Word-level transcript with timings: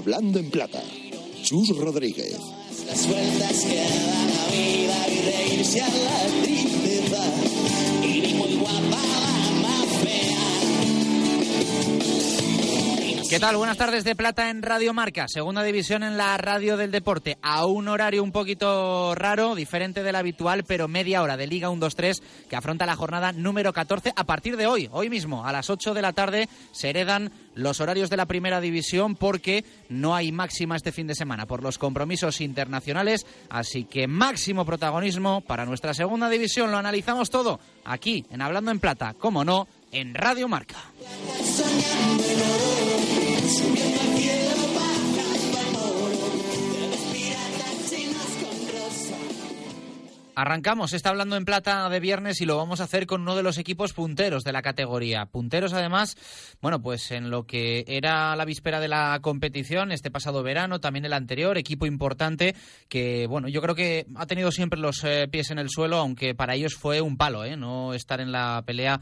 Hablando 0.00 0.38
en 0.38 0.50
plata. 0.50 0.82
Chus 1.42 1.76
Rodríguez. 1.76 2.38
Las 2.86 3.06
vueltas 3.06 3.64
que 3.66 3.76
da 3.76 4.24
la 4.24 4.46
vida 4.50 5.08
y 5.08 5.20
reírse 5.30 5.82
a 5.82 5.88
la 5.88 6.42
tristeza. 6.42 7.22
Y 8.02 8.20
ni 8.22 8.32
muy 8.32 8.54
guapa 8.56 9.39
¿Qué 13.30 13.38
tal? 13.38 13.56
Buenas 13.56 13.76
tardes 13.76 14.02
de 14.02 14.16
Plata 14.16 14.50
en 14.50 14.60
Radio 14.60 14.92
Marca, 14.92 15.28
segunda 15.28 15.62
división 15.62 16.02
en 16.02 16.16
la 16.16 16.36
radio 16.36 16.76
del 16.76 16.90
deporte, 16.90 17.38
a 17.42 17.64
un 17.64 17.86
horario 17.86 18.24
un 18.24 18.32
poquito 18.32 19.14
raro, 19.14 19.54
diferente 19.54 20.02
del 20.02 20.16
habitual, 20.16 20.64
pero 20.64 20.88
media 20.88 21.22
hora 21.22 21.36
de 21.36 21.46
Liga 21.46 21.70
1-2-3 21.70 22.20
que 22.48 22.56
afronta 22.56 22.86
la 22.86 22.96
jornada 22.96 23.30
número 23.30 23.72
14 23.72 24.14
a 24.16 24.24
partir 24.24 24.56
de 24.56 24.66
hoy, 24.66 24.88
hoy 24.90 25.08
mismo, 25.08 25.46
a 25.46 25.52
las 25.52 25.70
8 25.70 25.94
de 25.94 26.02
la 26.02 26.12
tarde, 26.12 26.48
se 26.72 26.90
heredan 26.90 27.30
los 27.54 27.80
horarios 27.80 28.10
de 28.10 28.16
la 28.16 28.26
primera 28.26 28.60
división 28.60 29.14
porque 29.14 29.64
no 29.88 30.16
hay 30.16 30.32
máxima 30.32 30.74
este 30.74 30.90
fin 30.90 31.06
de 31.06 31.14
semana 31.14 31.46
por 31.46 31.62
los 31.62 31.78
compromisos 31.78 32.40
internacionales, 32.40 33.26
así 33.48 33.84
que 33.84 34.08
máximo 34.08 34.64
protagonismo 34.64 35.40
para 35.42 35.66
nuestra 35.66 35.94
segunda 35.94 36.28
división, 36.28 36.72
lo 36.72 36.78
analizamos 36.78 37.30
todo 37.30 37.60
aquí 37.84 38.26
en 38.32 38.42
Hablando 38.42 38.72
en 38.72 38.80
Plata, 38.80 39.14
como 39.16 39.44
no, 39.44 39.68
en 39.92 40.14
Radio 40.14 40.48
Marca. 40.48 40.78
Christmas. 43.50 44.19
Arrancamos, 50.40 50.94
está 50.94 51.10
hablando 51.10 51.36
en 51.36 51.44
plata 51.44 51.86
de 51.90 52.00
viernes 52.00 52.40
y 52.40 52.46
lo 52.46 52.56
vamos 52.56 52.80
a 52.80 52.84
hacer 52.84 53.06
con 53.06 53.20
uno 53.20 53.36
de 53.36 53.42
los 53.42 53.58
equipos 53.58 53.92
punteros 53.92 54.42
de 54.42 54.52
la 54.52 54.62
categoría. 54.62 55.26
Punteros 55.26 55.74
además, 55.74 56.16
bueno, 56.62 56.80
pues 56.80 57.10
en 57.10 57.28
lo 57.28 57.44
que 57.44 57.84
era 57.86 58.34
la 58.36 58.46
víspera 58.46 58.80
de 58.80 58.88
la 58.88 59.18
competición, 59.20 59.92
este 59.92 60.10
pasado 60.10 60.42
verano, 60.42 60.80
también 60.80 61.04
el 61.04 61.12
anterior, 61.12 61.58
equipo 61.58 61.84
importante 61.84 62.54
que, 62.88 63.26
bueno, 63.26 63.48
yo 63.48 63.60
creo 63.60 63.74
que 63.74 64.06
ha 64.16 64.24
tenido 64.24 64.50
siempre 64.50 64.80
los 64.80 65.04
eh, 65.04 65.28
pies 65.30 65.50
en 65.50 65.58
el 65.58 65.68
suelo, 65.68 65.98
aunque 65.98 66.34
para 66.34 66.54
ellos 66.54 66.74
fue 66.74 67.02
un 67.02 67.18
palo, 67.18 67.44
¿eh? 67.44 67.58
No 67.58 67.92
estar 67.92 68.18
en 68.22 68.32
la 68.32 68.62
pelea 68.64 68.98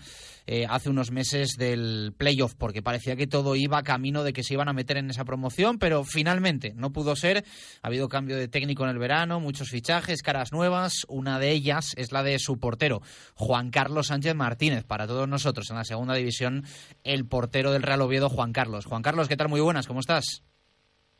eh, 0.48 0.66
hace 0.68 0.90
unos 0.90 1.12
meses 1.12 1.50
del 1.56 2.14
playoff, 2.16 2.56
porque 2.56 2.82
parecía 2.82 3.14
que 3.14 3.28
todo 3.28 3.54
iba 3.54 3.80
camino 3.84 4.24
de 4.24 4.32
que 4.32 4.42
se 4.42 4.54
iban 4.54 4.68
a 4.68 4.72
meter 4.72 4.96
en 4.96 5.10
esa 5.10 5.24
promoción, 5.24 5.78
pero 5.78 6.02
finalmente 6.02 6.72
no 6.74 6.90
pudo 6.90 7.14
ser. 7.14 7.44
Ha 7.82 7.86
habido 7.86 8.08
cambio 8.08 8.36
de 8.36 8.48
técnico 8.48 8.82
en 8.82 8.90
el 8.90 8.98
verano, 8.98 9.38
muchos 9.38 9.68
fichajes, 9.68 10.22
caras 10.22 10.50
nuevas, 10.50 11.04
una 11.06 11.27
de 11.38 11.50
ellas 11.50 11.94
es 11.96 12.12
la 12.12 12.22
de 12.22 12.38
su 12.38 12.58
portero, 12.58 13.02
Juan 13.34 13.70
Carlos 13.70 14.06
Sánchez 14.06 14.34
Martínez. 14.34 14.84
Para 14.84 15.06
todos 15.06 15.28
nosotros 15.28 15.68
en 15.70 15.76
la 15.76 15.84
segunda 15.84 16.14
división, 16.14 16.64
el 17.04 17.26
portero 17.26 17.72
del 17.72 17.82
Real 17.82 18.00
Oviedo, 18.00 18.28
Juan 18.28 18.52
Carlos. 18.52 18.86
Juan 18.86 19.02
Carlos, 19.02 19.28
¿qué 19.28 19.36
tal? 19.36 19.48
Muy 19.48 19.60
buenas, 19.60 19.86
¿cómo 19.86 20.00
estás? 20.00 20.42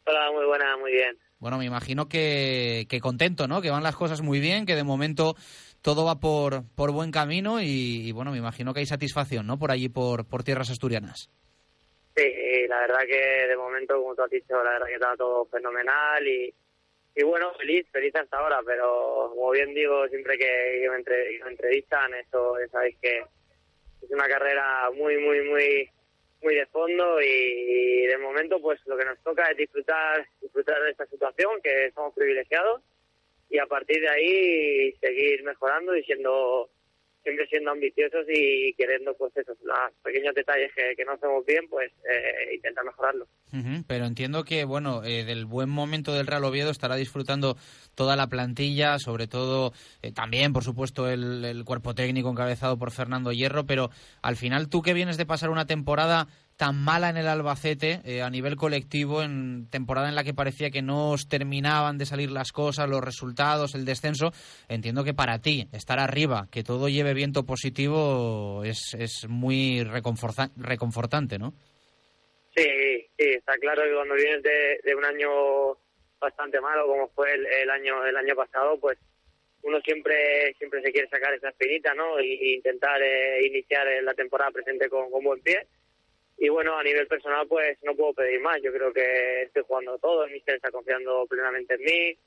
Hola, 0.07 0.31
muy 0.33 0.47
buena, 0.47 0.77
muy 0.79 0.93
bien. 0.93 1.19
Bueno, 1.39 1.59
me 1.59 1.67
imagino 1.67 2.09
que, 2.09 2.87
que 2.89 3.01
contento, 3.01 3.47
¿no? 3.47 3.61
Que 3.61 3.71
van 3.71 3.83
las 3.83 3.95
cosas 3.95 4.23
muy 4.23 4.41
bien, 4.41 4.67
que 4.67 4.75
de 4.75 4.85
momento 4.85 5.37
todo 5.83 6.05
va 6.05 6.19
por, 6.19 6.65
por 6.75 6.93
buen 6.93 7.11
camino 7.11 7.61
y, 7.61 8.09
y, 8.09 8.13
bueno, 8.13 8.33
me 8.33 8.39
imagino 8.39 8.73
que 8.73 8.81
hay 8.81 8.87
satisfacción, 8.87 9.47
¿no? 9.47 9.59
Por 9.59 9.71
allí, 9.71 9.89
por, 9.89 10.27
por 10.27 10.43
tierras 10.43 10.71
asturianas. 10.71 11.31
Sí, 12.17 12.25
y 12.25 12.67
la 12.67 12.81
verdad 12.81 13.03
que 13.07 13.47
de 13.47 13.57
momento, 13.57 13.95
como 13.95 14.15
tú 14.15 14.23
has 14.23 14.31
dicho, 14.31 14.55
la 14.65 14.71
verdad 14.71 14.87
que 14.87 14.95
está 14.95 15.17
todo 15.17 15.45
fenomenal 15.47 16.27
y, 16.27 16.53
y 17.15 17.23
bueno, 17.25 17.53
feliz, 17.55 17.87
feliz 17.91 18.15
hasta 18.15 18.39
ahora, 18.39 18.61
pero 18.65 19.33
como 19.35 19.51
bien 19.51 19.75
digo, 19.75 20.07
siempre 20.09 20.39
que, 20.39 20.89
me, 20.89 21.51
entrevistan, 21.51 22.15
eso 22.15 22.55
sabéis 22.71 22.97
que 23.01 23.19
es 23.19 24.11
una 24.11 24.29
carrera 24.29 24.91
muy, 24.95 25.19
muy, 25.19 25.43
muy 25.43 25.91
muy 26.43 26.55
de 26.55 26.67
fondo 26.67 27.21
y, 27.21 28.07
de 28.07 28.19
momento 28.19 28.61
pues 28.61 28.81
lo 28.87 28.97
que 28.97 29.05
nos 29.05 29.19
toca 29.23 29.51
es 29.51 29.57
disfrutar 29.57 30.27
disfrutar 30.41 30.81
de 30.83 30.91
esta 30.91 31.07
situación 31.07 31.61
que 31.63 31.91
somos 31.93 32.15
privilegiados 32.15 32.83
y 33.51 33.59
a 33.59 33.67
partir 33.67 34.01
de 34.01 34.09
ahí 34.09 34.93
seguir 35.01 35.43
mejorando 35.43 35.97
y 35.97 36.05
siendo 36.05 36.71
siempre 37.23 37.47
siendo 37.49 37.71
ambiciosos 37.71 38.25
y 38.29 38.73
queriendo 38.75 39.15
pues 39.17 39.37
esos 39.37 39.57
los 39.63 39.77
pequeños 40.03 40.35
detalles 40.35 40.71
que, 40.75 40.95
que 40.97 41.05
no 41.05 41.13
hacemos 41.13 41.45
bien 41.45 41.69
pues 41.69 41.91
eh, 42.11 42.55
intentar 42.55 42.85
mejorarlo. 42.85 43.27
Ujú, 43.53 43.85
Pero 43.87 44.05
entiendo 44.07 44.45
que, 44.45 44.65
bueno, 44.65 45.03
eh, 45.05 45.25
del 45.25 45.47
buen 45.47 45.69
momento 45.69 46.13
del 46.15 46.27
Real 46.27 46.45
Oviedo 46.45 46.71
estará 46.71 46.97
disfrutando 46.97 47.57
toda 47.95 48.17
la 48.17 48.29
plantilla, 48.29 48.99
sobre 48.99 49.27
todo 49.27 49.73
eh, 50.03 50.13
también, 50.13 50.53
por 50.53 50.65
supuesto, 50.65 51.09
el, 51.09 51.45
el 51.45 51.65
cuerpo 51.65 51.95
técnico 51.95 52.31
encabezado 52.31 52.79
por 52.79 52.91
Fernando 52.91 53.33
Hierro, 53.33 53.67
pero 53.67 53.91
al 54.23 54.37
final 54.37 54.69
tú 54.69 54.83
que 54.83 54.95
vienes 54.95 55.17
de 55.17 55.27
pasar 55.27 55.51
una 55.51 55.67
temporada 55.67 56.29
tan 56.59 56.77
mala 56.77 57.09
en 57.09 57.17
el 57.17 57.29
Albacete 57.29 58.01
eh, 58.05 58.21
a 58.21 58.29
nivel 58.29 58.57
colectivo, 58.57 59.23
en 59.23 59.69
temporada 59.71 60.09
en 60.09 60.17
la 60.17 60.25
que 60.25 60.35
parecía 60.35 60.71
que 60.71 60.83
no 60.83 61.13
os 61.13 61.29
terminaban 61.29 61.99
de 61.99 62.05
salir 62.05 62.33
las 62.33 62.51
cosas, 62.51 62.89
los 62.91 63.03
resultados, 63.03 63.77
el 63.77 63.85
descenso, 63.85 64.33
entiendo 64.69 65.05
que 65.05 65.15
para 65.15 65.39
ti 65.39 65.69
estar 65.73 66.01
arriba, 66.01 66.49
que 66.51 66.65
todo 66.65 66.89
lleve 66.89 67.15
viento 67.15 67.45
positivo, 67.47 68.65
es, 68.65 68.95
es 68.99 69.29
muy 69.29 69.85
reconforta- 69.85 70.51
reconfortante, 70.57 71.39
¿no? 71.39 71.55
Sí, 72.57 72.67
sí, 73.17 73.25
está 73.37 73.55
claro 73.59 73.85
que 73.85 73.95
cuando 73.95 74.15
vienes 74.17 74.43
de, 74.43 74.81
de 74.83 74.95
un 74.97 75.05
año 75.05 75.79
bastante 76.21 76.61
malo 76.61 76.89
como 76.89 77.09
fue 77.11 77.33
el, 77.33 77.47
el 77.47 77.71
año 77.71 78.05
el 78.05 78.17
año 78.17 78.35
pasado, 78.35 78.81
pues 78.81 78.99
uno 79.63 79.81
siempre 79.83 80.53
siempre 80.59 80.83
se 80.83 80.91
quiere 80.91 81.09
sacar 81.09 81.33
esa 81.35 81.51
espinita, 81.51 81.95
¿no? 81.95 82.19
Y, 82.21 82.55
intentar 82.55 83.01
eh, 83.01 83.47
iniciar 83.47 83.87
eh, 83.87 84.03
la 84.03 84.15
temporada 84.15 84.51
presente 84.51 84.89
con, 84.89 85.09
con 85.13 85.23
buen 85.23 85.41
pie. 85.41 85.69
Y 86.39 86.49
bueno, 86.49 86.79
a 86.79 86.85
nivel 86.85 87.07
personal, 87.09 87.47
pues 87.49 87.79
no 87.83 87.97
puedo 87.97 88.15
pedir 88.15 88.41
más. 88.41 88.63
Yo 88.63 88.73
creo 88.73 88.93
que 88.93 89.43
estoy 89.43 89.65
jugando 89.67 89.99
todo, 89.99 90.25
el 90.25 90.33
míster 90.33 90.55
está 90.55 90.71
confiando 90.71 91.27
plenamente 91.27 91.75
en 91.75 91.81
mí, 91.83 92.19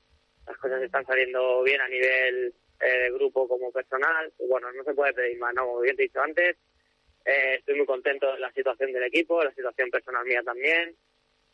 las 0.46 0.58
cosas 0.58 0.82
están 0.84 1.06
saliendo 1.06 1.64
bien 1.64 1.80
a 1.80 1.88
nivel 1.88 2.54
eh, 2.82 3.12
grupo 3.14 3.48
como 3.48 3.72
personal. 3.72 4.32
Y 4.38 4.48
bueno, 4.48 4.72
no 4.74 4.84
se 4.84 4.94
puede 4.94 5.14
pedir 5.14 5.40
más, 5.40 5.54
¿no? 5.54 5.66
Como 5.66 5.80
bien 5.80 5.96
te 5.96 6.04
he 6.04 6.08
dicho 6.08 6.22
antes, 6.22 6.58
eh, 7.26 7.56
estoy 7.60 7.76
muy 7.76 7.86
contento 7.86 8.34
de 8.34 8.40
la 8.40 8.52
situación 8.52 8.92
del 8.92 9.04
equipo, 9.04 9.44
la 9.44 9.54
situación 9.54 9.90
personal 9.90 10.26
mía 10.26 10.42
también. 10.44 10.94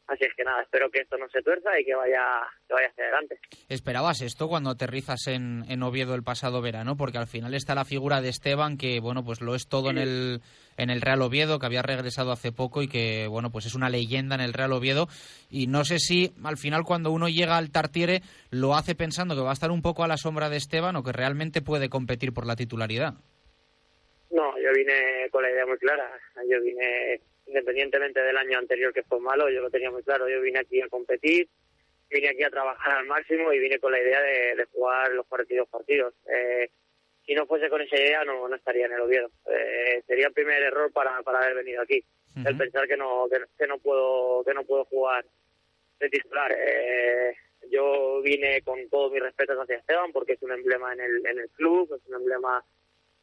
Así 0.07 0.23
es 0.23 0.33
que 0.35 0.45
nada, 0.45 0.61
espero 0.61 0.89
que 0.89 1.01
esto 1.01 1.17
no 1.17 1.27
se 1.27 1.41
tuerza 1.41 1.77
y 1.77 1.83
que 1.83 1.93
vaya, 1.93 2.23
que 2.65 2.73
vaya 2.73 2.87
hacia 2.87 3.03
adelante. 3.03 3.39
¿Esperabas 3.67 4.21
esto 4.21 4.47
cuando 4.47 4.69
aterrizas 4.69 5.27
en, 5.27 5.65
en 5.67 5.83
Oviedo 5.83 6.15
el 6.15 6.23
pasado 6.23 6.61
verano? 6.61 6.95
Porque 6.95 7.17
al 7.17 7.27
final 7.27 7.53
está 7.53 7.75
la 7.75 7.83
figura 7.83 8.21
de 8.21 8.29
Esteban, 8.29 8.77
que 8.77 9.01
bueno, 9.01 9.25
pues 9.25 9.41
lo 9.41 9.53
es 9.53 9.67
todo 9.67 9.89
en 9.89 9.97
el, 9.97 10.41
en 10.77 10.89
el 10.89 11.01
Real 11.01 11.21
Oviedo, 11.21 11.59
que 11.59 11.65
había 11.65 11.81
regresado 11.81 12.31
hace 12.31 12.51
poco 12.51 12.81
y 12.81 12.87
que 12.87 13.27
bueno, 13.27 13.51
pues 13.51 13.65
es 13.65 13.75
una 13.75 13.89
leyenda 13.89 14.35
en 14.35 14.41
el 14.41 14.53
Real 14.53 14.73
Oviedo. 14.73 15.07
Y 15.49 15.67
no 15.67 15.83
sé 15.83 15.99
si 15.99 16.33
al 16.43 16.57
final 16.57 16.83
cuando 16.83 17.11
uno 17.11 17.27
llega 17.27 17.57
al 17.57 17.71
Tartiere 17.71 18.21
lo 18.51 18.75
hace 18.75 18.95
pensando 18.95 19.35
que 19.35 19.41
va 19.41 19.49
a 19.49 19.53
estar 19.53 19.71
un 19.71 19.81
poco 19.81 20.03
a 20.03 20.07
la 20.07 20.17
sombra 20.17 20.49
de 20.49 20.57
Esteban 20.57 20.95
o 20.95 21.03
que 21.03 21.11
realmente 21.11 21.61
puede 21.61 21.89
competir 21.89 22.33
por 22.33 22.45
la 22.45 22.55
titularidad. 22.55 23.15
No, 24.29 24.57
yo 24.59 24.71
vine 24.75 25.29
con 25.31 25.41
la 25.41 25.51
idea 25.51 25.65
muy 25.65 25.77
clara. 25.77 26.09
Yo 26.49 26.61
vine, 26.61 27.21
independientemente 27.47 28.21
del 28.21 28.37
año 28.37 28.59
anterior 28.59 28.93
que 28.93 29.03
fue 29.03 29.19
malo, 29.19 29.49
yo 29.49 29.61
lo 29.61 29.69
tenía 29.69 29.89
muy 29.89 30.03
claro. 30.03 30.29
Yo 30.29 30.41
vine 30.41 30.59
aquí 30.59 30.81
a 30.81 30.89
competir, 30.89 31.47
vine 32.09 32.29
aquí 32.29 32.43
a 32.43 32.49
trabajar 32.49 32.97
al 32.97 33.07
máximo 33.07 33.51
y 33.53 33.59
vine 33.59 33.79
con 33.79 33.91
la 33.91 33.99
idea 33.99 34.21
de, 34.21 34.65
jugar 34.73 35.11
los 35.13 35.25
partidos 35.25 35.67
partidos. 35.69 36.13
Eh, 36.27 36.69
si 37.27 37.35
no 37.35 37.45
fuese 37.45 37.69
con 37.69 37.81
esa 37.81 37.97
idea, 37.97 38.23
no, 38.23 38.47
no 38.47 38.55
estaría 38.55 38.85
en 38.85 38.93
el 38.93 39.01
Oviedo. 39.01 39.29
Eh, 39.51 40.01
sería 40.07 40.27
el 40.27 40.33
primer 40.33 40.63
error 40.63 40.91
para, 40.93 41.21
para 41.23 41.39
haber 41.39 41.55
venido 41.55 41.81
aquí. 41.81 42.01
El 42.45 42.55
pensar 42.55 42.87
que 42.87 42.95
no, 42.95 43.27
que, 43.29 43.41
que 43.57 43.67
no 43.67 43.79
puedo, 43.79 44.43
que 44.45 44.53
no 44.53 44.63
puedo 44.63 44.85
jugar 44.85 45.25
de 45.99 46.09
titular. 46.09 46.55
Eh, 46.57 47.35
yo 47.69 48.21
vine 48.21 48.61
con 48.61 48.87
todo 48.89 49.09
mi 49.09 49.19
respeto 49.19 49.59
hacia 49.59 49.77
Esteban 49.77 50.11
porque 50.13 50.33
es 50.33 50.41
un 50.43 50.51
emblema 50.51 50.93
en 50.93 51.01
el, 51.01 51.25
en 51.25 51.39
el 51.39 51.49
club, 51.49 51.93
es 51.95 52.07
un 52.07 52.15
emblema 52.15 52.63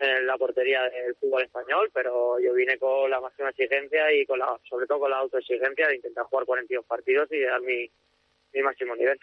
en 0.00 0.26
la 0.26 0.36
portería 0.36 0.82
del 0.90 1.14
fútbol 1.14 1.44
español, 1.44 1.90
pero 1.94 2.38
yo 2.40 2.52
vine 2.52 2.76
con 2.76 3.08
la 3.08 3.20
máxima 3.20 3.50
exigencia 3.50 4.12
y 4.12 4.26
con 4.26 4.40
la, 4.40 4.58
sobre 4.68 4.86
todo 4.86 4.98
con 4.98 5.10
la 5.10 5.18
autoexigencia 5.18 5.86
de 5.86 5.96
intentar 5.96 6.24
jugar 6.24 6.44
42 6.44 6.84
partidos 6.84 7.30
y 7.32 7.40
dar 7.40 7.62
mi, 7.62 7.88
mi 8.54 8.62
máximo 8.62 8.94
nivel. 8.94 9.18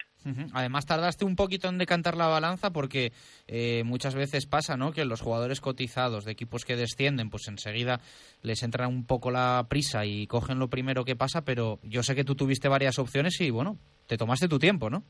Además 0.52 0.86
tardaste 0.86 1.24
un 1.24 1.36
poquito 1.36 1.68
en 1.68 1.78
decantar 1.78 2.16
la 2.16 2.28
balanza 2.28 2.70
porque 2.70 3.12
eh, 3.48 3.82
muchas 3.84 4.14
veces 4.14 4.46
pasa, 4.46 4.76
¿no? 4.76 4.92
Que 4.92 5.04
los 5.04 5.20
jugadores 5.20 5.60
cotizados 5.60 6.24
de 6.24 6.32
equipos 6.32 6.64
que 6.64 6.76
descienden, 6.76 7.30
pues 7.30 7.48
enseguida 7.48 8.00
les 8.42 8.62
entra 8.62 8.88
un 8.88 9.06
poco 9.06 9.30
la 9.30 9.66
prisa 9.68 10.04
y 10.04 10.26
cogen 10.26 10.58
lo 10.58 10.68
primero 10.68 11.04
que 11.04 11.16
pasa, 11.16 11.44
pero 11.44 11.78
yo 11.82 12.02
sé 12.02 12.14
que 12.14 12.24
tú 12.24 12.34
tuviste 12.34 12.68
varias 12.68 12.98
opciones 12.98 13.40
y 13.40 13.50
bueno, 13.50 13.78
te 14.06 14.16
tomaste 14.16 14.48
tu 14.48 14.58
tiempo, 14.58 14.90
¿no? 14.90 15.02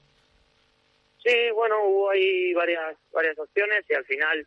Sí, 1.24 1.50
bueno, 1.54 1.76
hubo 1.86 2.10
ahí 2.10 2.52
varias 2.54 2.96
varias 3.12 3.38
opciones 3.38 3.84
y 3.88 3.94
al 3.94 4.04
final 4.04 4.46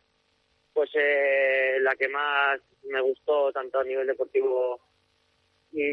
pues 0.72 0.90
eh, 0.94 1.78
la 1.80 1.94
que 1.96 2.08
más 2.08 2.60
me 2.84 3.00
gustó 3.00 3.50
tanto 3.52 3.80
a 3.80 3.84
nivel 3.84 4.06
deportivo 4.06 4.80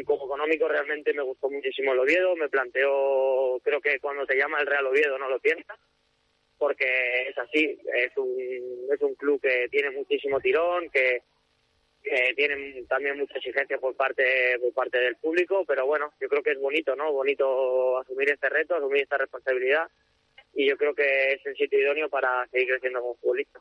como 0.06 0.25
económico 0.25 0.68
realmente 0.68 1.13
me 1.13 1.24
gustó 1.24 1.50
muchísimo 1.50 1.94
el 1.94 2.00
Oviedo, 2.00 2.35
me 2.35 2.50
planteó, 2.50 3.59
creo 3.63 3.81
que 3.81 4.00
cuando 4.00 4.25
te 4.25 4.38
llama 4.38 4.59
el 4.59 4.68
Real 4.68 4.88
Oviedo 4.88 5.18
no 5.18 5.30
lo 5.30 5.39
piensas, 5.39 5.77
porque 6.57 7.27
es 7.30 7.38
así, 7.38 7.77
es 7.94 8.12
un, 8.18 8.88
es 8.91 9.01
un 9.01 9.15
club 9.15 9.41
que 9.41 9.68
tiene 9.69 9.91
muchísimo 9.91 10.39
tirón, 10.39 10.89
que, 10.89 11.21
que 12.01 12.33
tiene 12.35 12.83
también 12.88 13.18
mucha 13.18 13.38
exigencia 13.38 13.77
por 13.77 13.95
parte, 13.95 14.57
por 14.59 14.74
parte 14.74 15.00
del 15.00 15.18
público, 15.18 15.65
pero 15.65 15.85
bueno, 15.85 16.13
yo 16.19 16.30
creo 16.30 16.44
que 16.44 16.51
es 16.51 16.59
bonito, 16.59 16.95
¿no? 16.95 17.12
Bonito 17.12 17.97
asumir 18.00 18.31
este 18.31 18.50
reto, 18.50 18.75
asumir 18.75 19.03
esta 19.03 19.18
responsabilidad 19.18 19.89
y 20.56 20.70
yo 20.70 20.78
creo 20.78 20.94
que 20.94 21.34
es 21.34 21.46
el 21.46 21.56
sitio 21.56 21.80
idóneo 21.80 22.10
para 22.10 22.46
seguir 22.48 22.68
creciendo 22.70 23.02
como 23.02 23.16
futbolista. 23.16 23.60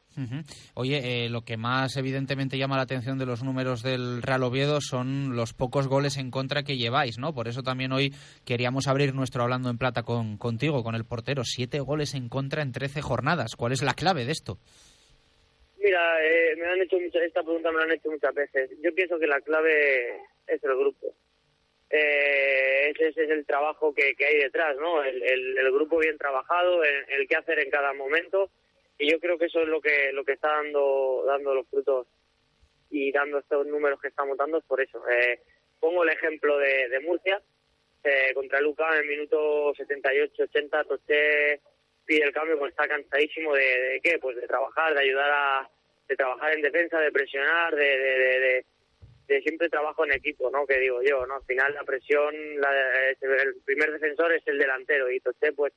Oye, 0.75 1.25
eh, 1.25 1.29
lo 1.29 1.43
que 1.43 1.56
más 1.56 1.97
evidentemente 1.97 2.59
llama 2.59 2.77
la 2.77 2.83
atención 2.83 3.19
de 3.19 3.27
los 3.27 3.43
números 3.43 3.83
del 3.83 4.23
Real 4.23 4.43
Oviedo 4.43 4.81
son 4.81 5.35
los 5.35 5.55
pocos 5.55 5.89
goles 5.89 6.19
en 6.19 6.31
contra 6.31 6.62
que 6.62 6.77
lleváis, 6.77 7.19
¿no? 7.19 7.35
Por 7.35 7.49
eso 7.49 7.62
también 7.62 7.93
hoy 7.93 8.12
queríamos 8.44 8.89
abrir 8.89 9.15
nuestro 9.15 9.43
Hablando 9.43 9.71
en 9.71 9.79
Plata 9.79 10.03
con, 10.03 10.37
contigo, 10.37 10.83
con 10.83 10.94
el 10.94 11.05
portero. 11.05 11.44
Siete 11.44 11.81
goles 11.81 12.15
en 12.15 12.29
contra 12.29 12.62
en 12.62 12.73
trece 12.73 13.00
jornadas. 13.00 13.56
¿Cuál 13.56 13.73
es 13.73 13.83
la 13.83 13.94
clave 13.94 14.25
de 14.25 14.33
esto? 14.33 14.59
Mira, 15.79 16.00
eh, 16.23 16.55
me 16.56 16.67
han 16.67 16.81
hecho 16.83 16.97
esta 16.97 17.43
pregunta 17.43 17.73
me 17.73 17.79
la 17.79 17.85
han 17.85 17.93
hecho 17.93 18.11
muchas 18.11 18.35
veces. 18.35 18.71
Yo 18.83 18.94
pienso 18.94 19.19
que 19.19 19.27
la 19.27 19.41
clave 19.41 20.17
es 20.47 20.62
el 20.62 20.77
grupo 20.77 21.15
eh, 21.94 22.91
ese, 22.99 23.09
es 23.09 23.31
el 23.31 23.44
trabajo 23.44 23.94
que, 23.94 24.15
hay 24.25 24.39
detrás, 24.39 24.77
¿no? 24.79 25.03
El, 25.05 25.73
grupo 25.73 25.99
bien 25.99 26.17
trabajado, 26.17 26.83
el, 26.83 27.29
qué 27.29 27.37
hacer 27.37 27.59
en 27.59 27.71
cada 27.71 27.93
momento 27.93 28.50
y 28.99 29.11
yo 29.11 29.21
creo 29.21 29.39
que 29.39 29.47
eso 29.47 29.61
es 29.61 29.69
lo 29.69 29.81
que 29.81 30.12
lo 30.12 30.25
que 30.25 30.33
está 30.33 30.49
dando 30.49 31.25
dando 31.27 31.55
los 31.55 31.67
frutos 31.69 32.06
y 32.91 33.12
dando 33.12 33.39
estos 33.39 33.67
números 33.67 34.00
que 34.00 34.09
estamos 34.09 34.37
dando 34.39 34.61
por 34.62 34.81
eso. 34.81 35.03
Eh, 35.09 35.41
pongo 35.81 36.03
el 36.05 36.11
ejemplo 36.11 36.56
de, 36.59 37.00
Murcia 37.00 37.43
eh, 38.05 38.33
contra 38.35 38.61
Luca 38.61 38.89
en 38.94 39.03
el 39.03 39.09
minuto 39.09 39.75
78-80, 39.75 40.87
Toché 40.87 41.61
pide 42.06 42.25
el 42.25 42.33
cambio, 42.33 42.59
pues 42.59 42.71
está 42.71 42.89
cansadísimo 42.89 43.55
de, 43.55 43.62
de, 43.62 44.00
qué, 44.03 44.19
pues 44.19 44.37
de 44.37 44.47
trabajar, 44.47 44.94
de 44.94 45.00
ayudar 45.00 45.31
a 45.31 45.71
de 46.09 46.17
trabajar 46.17 46.53
en 46.55 46.62
defensa, 46.62 46.99
de 47.00 47.12
presionar, 47.12 47.75
de, 47.75 47.85
de 47.85 48.65
siempre 49.26 49.69
trabajo 49.69 50.04
en 50.04 50.12
equipo, 50.12 50.50
¿no? 50.50 50.66
Que 50.66 50.78
digo 50.78 51.02
yo, 51.02 51.26
¿no? 51.26 51.36
Al 51.36 51.44
final 51.44 51.74
la 51.74 51.84
presión, 51.84 52.34
el 52.34 53.54
primer 53.64 53.92
defensor 53.92 54.32
es 54.32 54.42
el 54.46 54.58
delantero 54.58 55.10
y 55.10 55.20
Toché 55.20 55.52
pues 55.52 55.72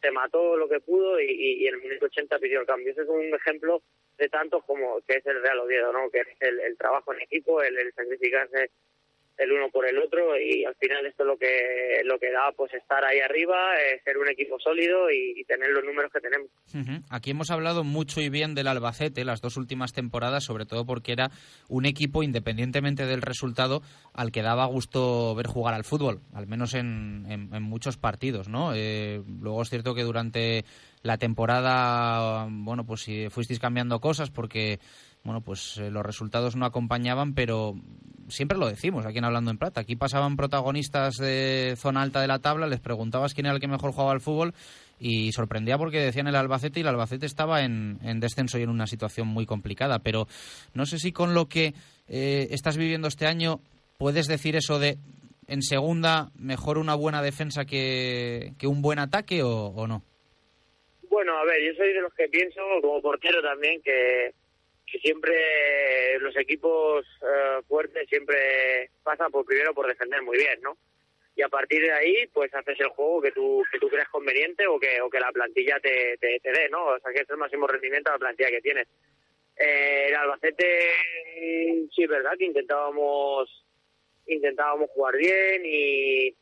se 0.00 0.10
mató 0.10 0.56
lo 0.56 0.68
que 0.68 0.80
pudo 0.80 1.20
y, 1.20 1.66
en 1.66 1.74
el 1.74 1.80
minuto 1.80 2.06
80 2.06 2.38
pidió 2.38 2.60
el 2.60 2.66
cambio. 2.66 2.92
Ese 2.92 3.02
es 3.02 3.08
un 3.08 3.34
ejemplo 3.34 3.82
de 4.16 4.28
tantos 4.28 4.64
como 4.64 5.00
que 5.06 5.16
es 5.18 5.26
el 5.26 5.42
Real 5.42 5.60
Oviedo, 5.60 5.92
¿no? 5.92 6.10
Que 6.10 6.20
es 6.20 6.28
el, 6.40 6.76
trabajo 6.76 7.12
en 7.14 7.22
equipo, 7.22 7.62
el, 7.62 7.76
el 7.78 7.92
sacrificarse 7.92 8.70
el 9.40 9.52
uno 9.52 9.70
por 9.70 9.88
el 9.88 9.98
otro 9.98 10.38
y 10.38 10.64
al 10.64 10.74
final 10.76 11.06
esto 11.06 11.22
es 11.22 11.26
lo 11.26 11.36
que 11.36 12.02
lo 12.04 12.18
que 12.18 12.30
da 12.30 12.52
pues 12.56 12.72
estar 12.74 13.04
ahí 13.04 13.20
arriba, 13.20 13.56
eh, 13.80 14.00
ser 14.04 14.18
un 14.18 14.28
equipo 14.28 14.58
sólido 14.60 15.10
y, 15.10 15.30
tener 15.44 15.70
los 15.70 15.82
números 15.82 16.12
que 16.12 16.20
tenemos. 16.20 16.48
Aquí 17.10 17.30
hemos 17.30 17.50
hablado 17.50 17.82
mucho 17.82 18.20
y 18.20 18.28
bien 18.28 18.54
del 18.54 18.68
Albacete 18.68 19.24
las 19.24 19.40
dos 19.40 19.56
últimas 19.56 19.92
temporadas, 19.92 20.44
sobre 20.44 20.64
todo 20.64 20.84
porque 20.84 21.12
era 21.12 21.30
un 21.68 21.86
equipo 21.86 22.22
independientemente 22.22 23.06
del 23.06 23.22
resultado 23.22 23.82
al 24.12 24.30
que 24.30 24.42
daba 24.42 24.66
gusto 24.66 25.34
ver 25.34 25.46
jugar 25.46 25.74
al 25.74 25.82
fútbol, 25.82 26.20
al 26.34 26.46
menos 26.46 26.74
en, 26.74 27.26
en, 27.28 27.62
muchos 27.62 27.96
partidos, 27.96 28.48
¿no? 28.48 28.72
Eh, 28.74 29.22
luego 29.40 29.62
es 29.62 29.70
cierto 29.70 29.94
que 29.94 30.04
durante 30.04 30.64
la 31.02 31.18
temporada, 31.18 32.46
bueno, 32.48 32.84
pues 32.84 33.00
si 33.00 33.28
fuisteis 33.30 33.58
cambiando 33.58 34.00
cosas 34.00 34.30
porque 34.30 34.78
bueno, 35.24 35.40
pues 35.42 35.78
eh, 35.78 35.90
los 35.90 36.04
resultados 36.04 36.56
no 36.56 36.64
acompañaban, 36.64 37.34
pero 37.34 37.74
siempre 38.28 38.58
lo 38.58 38.68
decimos 38.68 39.04
aquí 39.04 39.18
en 39.18 39.24
Hablando 39.24 39.50
en 39.50 39.58
Plata. 39.58 39.82
Aquí 39.82 39.96
pasaban 39.96 40.36
protagonistas 40.36 41.16
de 41.16 41.74
zona 41.76 42.02
alta 42.02 42.20
de 42.20 42.28
la 42.28 42.38
tabla, 42.38 42.66
les 42.66 42.80
preguntabas 42.80 43.34
quién 43.34 43.46
era 43.46 43.54
el 43.54 43.60
que 43.60 43.68
mejor 43.68 43.92
jugaba 43.92 44.12
al 44.12 44.20
fútbol 44.20 44.54
y 44.98 45.32
sorprendía 45.32 45.78
porque 45.78 46.00
decían 46.00 46.26
el 46.26 46.36
Albacete 46.36 46.80
y 46.80 46.82
el 46.82 46.88
Albacete 46.88 47.26
estaba 47.26 47.62
en, 47.62 47.98
descenso 48.20 48.58
y 48.58 48.62
en 48.62 48.70
una 48.70 48.86
situación 48.86 49.26
muy 49.28 49.46
complicada. 49.46 49.98
Pero 49.98 50.26
no 50.74 50.86
sé 50.86 50.98
si 50.98 51.12
con 51.12 51.34
lo 51.34 51.46
que 51.46 51.74
eh, 52.08 52.48
estás 52.50 52.76
viviendo 52.76 53.08
este 53.08 53.26
año 53.26 53.60
puedes 53.98 54.26
decir 54.26 54.56
eso 54.56 54.78
de 54.78 54.96
en 55.48 55.62
segunda 55.62 56.28
mejor 56.38 56.78
una 56.78 56.94
buena 56.94 57.22
defensa 57.22 57.64
que, 57.64 58.52
un 58.62 58.82
buen 58.82 58.98
ataque 58.98 59.42
o 59.42 59.86
no. 59.86 60.02
Bueno, 61.10 61.36
a 61.36 61.44
ver, 61.44 61.60
yo 61.66 61.74
soy 61.76 61.92
de 61.92 62.00
los 62.00 62.14
que 62.14 62.28
pienso, 62.28 62.60
como 62.80 63.02
portero 63.02 63.42
también, 63.42 63.82
que 63.82 64.32
que 64.90 64.98
siempre 64.98 66.18
los 66.20 66.36
equipos 66.36 67.06
eh, 67.22 67.62
fuertes 67.68 68.08
siempre 68.08 68.90
pasan 69.02 69.30
por 69.30 69.44
primero 69.44 69.72
por 69.74 69.86
defender 69.86 70.22
muy 70.22 70.36
bien, 70.36 70.60
¿no? 70.62 70.76
Y 71.36 71.42
a 71.42 71.48
partir 71.48 71.80
de 71.82 71.92
ahí, 71.92 72.26
pues 72.32 72.52
haces 72.54 72.78
el 72.80 72.88
juego 72.88 73.22
que 73.22 73.32
tú 73.32 73.62
que 73.70 73.78
tú 73.78 73.88
crees 73.88 74.08
conveniente 74.08 74.66
o 74.66 74.78
que 74.78 75.00
o 75.00 75.08
que 75.08 75.20
la 75.20 75.32
plantilla 75.32 75.78
te, 75.80 76.18
te, 76.18 76.40
dé, 76.42 76.68
¿no? 76.68 76.86
O 76.86 76.98
sea, 76.98 77.12
que 77.12 77.20
es 77.20 77.30
el 77.30 77.36
máximo 77.36 77.66
rendimiento 77.66 78.10
de 78.10 78.14
la 78.14 78.18
plantilla 78.18 78.50
que 78.50 78.60
tienes. 78.60 78.88
Eh, 79.56 80.06
el 80.08 80.14
Albacete, 80.14 80.92
sí, 81.94 82.02
es 82.02 82.08
verdad 82.08 82.32
que 82.38 82.46
intentábamos 82.46 83.64
intentábamos 84.34 84.90
jugar 84.90 85.16
bien 85.16 85.62
y, 85.64 86.34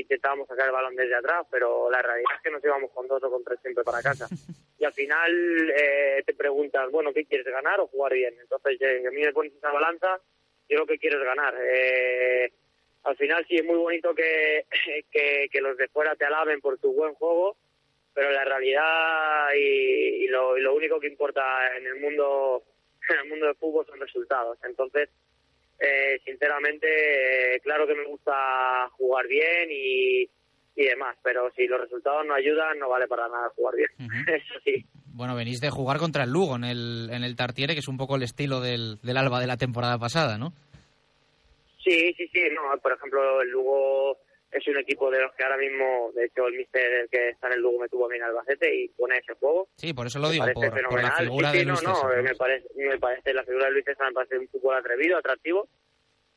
intentábamos 0.00 0.48
sacar 0.48 0.66
el 0.66 0.72
balón 0.72 0.96
desde 0.96 1.14
atrás, 1.14 1.46
pero 1.50 1.90
la 1.90 2.02
realidad 2.02 2.32
es 2.36 2.42
que 2.42 2.50
nos 2.50 2.64
íbamos 2.64 2.90
con 2.92 3.06
dos 3.08 3.22
o 3.22 3.30
con 3.30 3.44
tres 3.44 3.60
siempre 3.60 3.84
para 3.84 4.02
casa. 4.02 4.28
Y 4.78 4.84
al 4.84 4.92
final 4.94 5.72
eh, 5.76 6.24
te 6.26 6.34
preguntas, 6.34 6.90
bueno, 6.90 7.12
¿qué 7.12 7.24
quieres 7.24 7.46
ganar 7.46 7.78
o 7.78 7.86
jugar 7.86 8.14
bien? 8.14 8.34
Entonces, 8.40 8.80
eh, 8.80 9.04
a 9.06 9.12
mí 9.12 9.20
me 9.20 9.32
pones 9.32 9.52
esa 9.54 9.70
balanza, 9.70 10.20
yo 10.68 10.76
lo 10.76 10.86
que 10.86 10.98
quiero 10.98 11.20
es 11.20 11.24
ganar. 11.24 11.54
Eh, 11.56 12.52
al 13.04 13.16
final 13.16 13.46
sí 13.46 13.54
es 13.54 13.64
muy 13.64 13.76
bonito 13.76 14.12
que, 14.12 14.66
que, 15.12 15.60
los 15.60 15.76
de 15.76 15.86
fuera 15.86 16.16
te 16.16 16.24
alaben 16.24 16.60
por 16.60 16.78
tu 16.78 16.92
buen 16.94 17.14
juego, 17.14 17.56
pero 18.12 18.32
la 18.32 18.44
realidad 18.44 19.50
y, 19.56 20.26
lo, 20.26 20.58
y 20.58 20.62
lo 20.62 20.74
único 20.74 20.98
que 20.98 21.06
importa 21.06 21.76
en 21.76 21.86
el 21.86 22.00
mundo 22.00 22.64
en 23.08 23.18
el 23.20 23.28
mundo 23.28 23.46
del 23.46 23.54
fútbol 23.56 23.86
son 23.86 24.00
resultados. 24.00 24.58
Entonces, 24.64 25.08
eh, 25.82 26.20
sinceramente, 26.24 26.86
eh, 27.56 27.60
claro 27.60 27.86
que 27.86 27.94
me 27.94 28.04
gusta 28.04 28.88
jugar 28.92 29.26
bien 29.26 29.68
y, 29.70 30.22
y 30.76 30.84
demás, 30.84 31.16
pero 31.22 31.50
si 31.56 31.66
los 31.66 31.80
resultados 31.80 32.24
no 32.26 32.34
ayudan, 32.34 32.78
no 32.78 32.88
vale 32.88 33.08
para 33.08 33.28
nada 33.28 33.50
jugar 33.56 33.74
bien. 33.76 33.90
Eso 34.28 34.54
sí. 34.64 34.84
Bueno, 35.14 35.34
venís 35.34 35.60
de 35.60 35.70
jugar 35.70 35.98
contra 35.98 36.24
el 36.24 36.30
Lugo 36.30 36.56
en 36.56 36.64
el, 36.64 37.10
en 37.12 37.24
el 37.24 37.36
Tartiere, 37.36 37.74
que 37.74 37.80
es 37.80 37.88
un 37.88 37.98
poco 37.98 38.16
el 38.16 38.22
estilo 38.22 38.60
del, 38.60 38.98
del 39.02 39.16
Alba 39.16 39.40
de 39.40 39.46
la 39.46 39.56
temporada 39.56 39.98
pasada, 39.98 40.38
¿no? 40.38 40.52
Sí, 41.84 42.14
sí, 42.16 42.28
sí. 42.32 42.42
No, 42.54 42.78
por 42.80 42.92
ejemplo, 42.92 43.42
el 43.42 43.50
Lugo 43.50 44.18
es 44.52 44.68
un 44.68 44.76
equipo 44.76 45.10
de 45.10 45.20
los 45.20 45.32
que 45.32 45.44
ahora 45.44 45.56
mismo, 45.56 46.12
de 46.14 46.26
hecho, 46.26 46.46
el 46.46 46.54
mister 46.54 47.08
que 47.10 47.30
está 47.30 47.48
en 47.48 47.54
el 47.54 47.60
Lugo 47.60 47.80
me 47.80 47.88
tuvo 47.88 48.06
a 48.06 48.08
mí 48.10 48.16
en 48.16 48.22
Albacete 48.22 48.74
y 48.74 48.88
pone 48.88 49.16
ese 49.16 49.32
juego. 49.34 49.68
Sí, 49.76 49.94
por 49.94 50.06
eso 50.06 50.18
lo 50.18 50.28
digo, 50.28 50.44
por, 50.52 51.02
la 51.02 51.12
figura 51.12 51.52
de 51.52 51.64
Luis 51.64 51.82
no, 51.82 51.92
no, 51.92 52.22
me 52.22 52.34
parece, 52.34 52.68
me 52.76 52.98
parece, 52.98 53.32
la 53.32 53.44
figura 53.44 53.66
de 53.66 53.72
Luis 53.72 53.84
César 53.86 54.08
me 54.08 54.12
parece 54.12 54.38
un 54.38 54.48
fútbol 54.48 54.76
atrevido, 54.76 55.16
atractivo, 55.16 55.68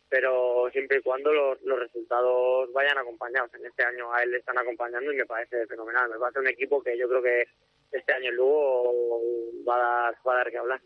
pero 0.08 0.70
siempre 0.72 1.00
y 1.00 1.02
cuando 1.02 1.34
los, 1.34 1.62
los 1.64 1.78
resultados 1.78 2.72
vayan 2.72 2.98
acompañados. 2.98 3.54
En 3.54 3.66
este 3.66 3.84
año 3.84 4.14
a 4.14 4.24
él 4.24 4.32
le 4.32 4.38
están 4.38 4.58
acompañando 4.58 5.12
y 5.12 5.18
me 5.18 5.26
parece 5.26 5.68
fenomenal. 5.68 6.10
Me 6.10 6.18
parece 6.18 6.40
un 6.40 6.48
equipo 6.48 6.82
que 6.82 6.98
yo 6.98 7.10
creo 7.10 7.22
que 7.22 7.44
este 7.98 8.14
año 8.14 8.30
el 8.30 8.36
Lugo 8.36 8.92
va 9.68 9.76
a 9.76 10.12
dar, 10.34 10.52
que 10.52 10.58
hablar. 10.58 10.82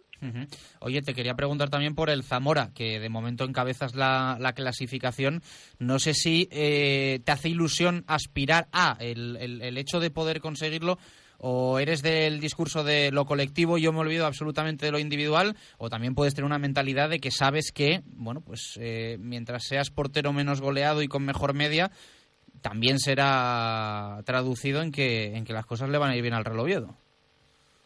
Oye, 0.79 1.01
te 1.01 1.13
quería 1.13 1.35
preguntar 1.35 1.69
también 1.69 1.95
por 1.95 2.09
el 2.09 2.23
Zamora, 2.23 2.71
que 2.73 2.99
de 2.99 3.09
momento 3.09 3.43
encabezas 3.43 3.95
la, 3.95 4.37
la 4.39 4.53
clasificación. 4.53 5.41
No 5.79 5.99
sé 5.99 6.13
si 6.13 6.47
eh, 6.51 7.19
te 7.23 7.31
hace 7.31 7.49
ilusión 7.49 8.03
aspirar 8.07 8.67
a 8.71 8.97
el, 8.99 9.37
el, 9.37 9.77
hecho 9.77 9.99
de 9.99 10.11
poder 10.11 10.41
conseguirlo 10.41 10.97
o 11.37 11.79
eres 11.79 12.01
del 12.01 12.41
discurso 12.41 12.83
de 12.83 13.11
lo 13.11 13.25
colectivo 13.25 13.77
y 13.77 13.81
yo 13.81 13.93
me 13.93 13.99
olvido 13.99 14.25
absolutamente 14.25 14.85
de 14.85 14.91
lo 14.91 14.99
individual, 14.99 15.55
o 15.77 15.89
también 15.89 16.13
puedes 16.13 16.35
tener 16.35 16.45
una 16.45 16.59
mentalidad 16.59 17.09
de 17.09 17.19
que 17.19 17.31
sabes 17.31 17.71
que, 17.71 18.01
bueno, 18.05 18.41
pues 18.41 18.77
eh, 18.81 19.17
mientras 19.21 19.63
seas 19.63 19.89
portero 19.89 20.33
menos 20.33 20.59
goleado 20.59 21.01
y 21.01 21.07
con 21.07 21.23
mejor 21.23 21.53
media, 21.53 21.91
también 22.61 22.99
será 22.99 24.21
traducido 24.25 24.81
en 24.81 24.91
que, 24.91 25.35
en 25.35 25.45
que 25.45 25.53
las 25.53 25.65
cosas 25.65 25.89
le 25.89 25.97
van 25.97 26.11
a 26.11 26.15
ir 26.15 26.21
bien 26.21 26.33
al 26.33 26.45
Real 26.45 26.59
Oviedo. 26.59 26.95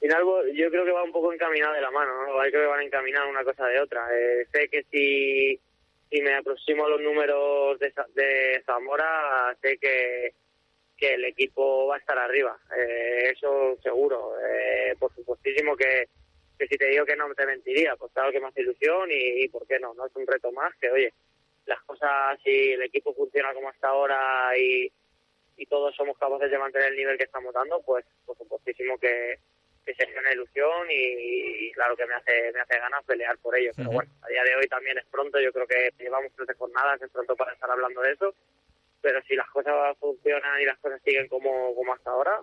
yo 0.01 0.69
creo 0.69 0.85
que 0.85 0.91
va 0.91 1.03
un 1.03 1.11
poco 1.11 1.33
encaminado 1.33 1.73
de 1.73 1.81
la 1.81 1.91
mano, 1.91 2.11
¿no? 2.25 2.39
Hay 2.39 2.51
que 2.51 2.57
van 2.65 2.81
encaminados 2.81 3.29
una 3.29 3.43
cosa 3.43 3.67
de 3.67 3.79
otra. 3.79 4.07
Eh, 4.13 4.45
sé 4.51 4.67
que 4.69 4.83
si, 4.91 5.59
si 6.09 6.21
me 6.21 6.35
aproximo 6.35 6.85
a 6.85 6.89
los 6.89 7.01
números 7.01 7.79
de, 7.79 7.93
de 8.13 8.63
Zamora, 8.65 9.55
sé 9.61 9.77
que, 9.77 10.33
que 10.97 11.13
el 11.15 11.25
equipo 11.25 11.87
va 11.87 11.95
a 11.95 11.99
estar 11.99 12.17
arriba. 12.17 12.57
Eh, 12.77 13.31
eso 13.35 13.77
seguro. 13.81 14.33
Eh, 14.39 14.95
por 14.99 15.13
supuestísimo 15.15 15.75
que, 15.75 16.07
que 16.57 16.67
si 16.67 16.77
te 16.77 16.87
digo 16.87 17.05
que 17.05 17.15
no 17.15 17.33
te 17.33 17.45
mentiría, 17.45 17.95
pues 17.95 18.11
claro 18.13 18.31
que 18.31 18.37
hace 18.37 18.61
ilusión 18.61 19.09
y, 19.11 19.43
y 19.43 19.49
por 19.49 19.65
qué 19.67 19.79
no, 19.79 19.93
no 19.93 20.05
es 20.05 20.15
un 20.15 20.27
reto 20.27 20.51
más 20.51 20.73
que, 20.79 20.89
oye, 20.89 21.13
las 21.65 21.81
cosas, 21.83 22.39
si 22.43 22.73
el 22.73 22.81
equipo 22.83 23.13
funciona 23.13 23.53
como 23.53 23.69
hasta 23.69 23.87
ahora 23.87 24.57
y, 24.57 24.91
y 25.57 25.65
todos 25.65 25.95
somos 25.95 26.17
capaces 26.17 26.51
de 26.51 26.57
mantener 26.57 26.89
el 26.89 26.97
nivel 26.97 27.17
que 27.17 27.25
estamos 27.25 27.53
dando, 27.53 27.81
pues 27.81 28.05
por 28.25 28.37
supuestísimo 28.37 28.97
que, 28.97 29.39
que 29.85 29.95
sería 29.95 30.19
una 30.19 30.33
ilusión 30.33 30.89
y, 30.89 31.67
y 31.67 31.71
claro 31.71 31.95
que 31.95 32.05
me 32.05 32.15
hace 32.15 32.51
me 32.53 32.61
hace 32.61 32.79
ganas 32.79 33.03
pelear 33.05 33.37
por 33.37 33.57
ello. 33.57 33.71
Pero 33.75 33.91
bueno, 33.91 34.11
a 34.21 34.27
día 34.27 34.43
de 34.43 34.55
hoy 34.55 34.67
también 34.67 34.97
es 34.97 35.05
pronto, 35.05 35.39
yo 35.39 35.51
creo 35.51 35.67
que 35.67 35.91
llevamos 35.99 36.33
13 36.35 36.53
jornadas, 36.55 37.01
es 37.01 37.11
pronto 37.11 37.35
para 37.35 37.53
estar 37.53 37.69
hablando 37.69 38.01
de 38.01 38.11
eso. 38.11 38.33
Pero 39.01 39.21
si 39.23 39.35
las 39.35 39.49
cosas 39.49 39.97
funcionan 39.97 40.61
y 40.61 40.65
las 40.65 40.77
cosas 40.79 41.01
siguen 41.03 41.27
como, 41.27 41.75
como 41.75 41.93
hasta 41.93 42.11
ahora, 42.11 42.39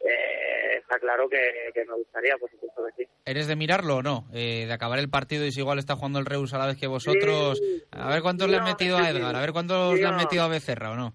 eh, 0.00 0.78
está 0.78 0.98
claro 0.98 1.28
que, 1.28 1.70
que 1.74 1.84
me 1.84 1.94
gustaría, 1.94 2.36
por 2.38 2.50
supuesto 2.50 2.84
que 2.86 3.04
sí. 3.04 3.10
¿Eres 3.24 3.46
de 3.46 3.56
mirarlo 3.56 3.96
o 3.96 4.02
no? 4.02 4.26
Eh, 4.32 4.64
de 4.66 4.72
acabar 4.72 4.98
el 4.98 5.10
partido 5.10 5.44
y 5.44 5.52
si 5.52 5.60
igual 5.60 5.78
está 5.78 5.96
jugando 5.96 6.18
el 6.18 6.26
Reus 6.26 6.54
a 6.54 6.58
la 6.58 6.66
vez 6.66 6.78
que 6.78 6.86
vosotros. 6.86 7.60
A 7.90 8.10
ver 8.10 8.22
cuántos 8.22 8.48
le 8.48 8.56
han 8.56 8.64
metido 8.64 8.96
a 8.96 9.10
Edgar, 9.10 9.34
a 9.36 9.40
ver 9.40 9.52
cuántos 9.52 9.98
le 9.98 10.06
han 10.06 10.16
metido 10.16 10.42
a 10.44 10.48
Becerra 10.48 10.92
o 10.92 10.96
no. 10.96 11.14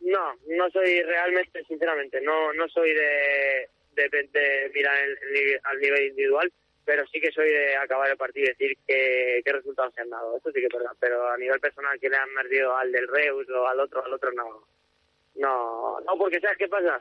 No, 0.00 0.34
no 0.48 0.70
soy 0.70 1.02
realmente, 1.02 1.62
sinceramente, 1.64 2.20
no 2.20 2.52
no 2.54 2.68
soy 2.68 2.92
de, 2.94 3.68
de, 3.92 4.08
de 4.08 4.70
mirar 4.74 4.96
el, 4.98 5.60
al 5.62 5.78
nivel 5.78 6.08
individual, 6.08 6.52
pero 6.84 7.06
sí 7.06 7.20
que 7.20 7.30
soy 7.30 7.48
de 7.48 7.76
acabar 7.76 8.10
el 8.10 8.16
partido 8.16 8.46
y 8.46 8.48
decir 8.48 8.76
qué, 8.88 9.40
qué 9.44 9.52
resultados 9.52 9.94
se 9.94 10.00
han 10.00 10.10
dado. 10.10 10.36
Eso 10.36 10.50
sí 10.50 10.58
que 10.60 10.66
es 10.66 10.72
verdad, 10.72 10.96
pero 10.98 11.30
a 11.30 11.36
nivel 11.36 11.60
personal 11.60 12.00
que 12.00 12.08
le 12.08 12.16
han 12.16 12.34
perdido 12.34 12.76
al 12.76 12.90
del 12.90 13.06
Reus 13.06 13.46
o 13.50 13.68
al 13.68 13.78
otro, 13.78 14.04
al 14.04 14.12
otro 14.12 14.32
no. 14.32 14.66
No, 15.36 16.00
no, 16.00 16.18
porque 16.18 16.40
¿sabes 16.40 16.58
qué 16.58 16.66
pasa? 16.66 17.00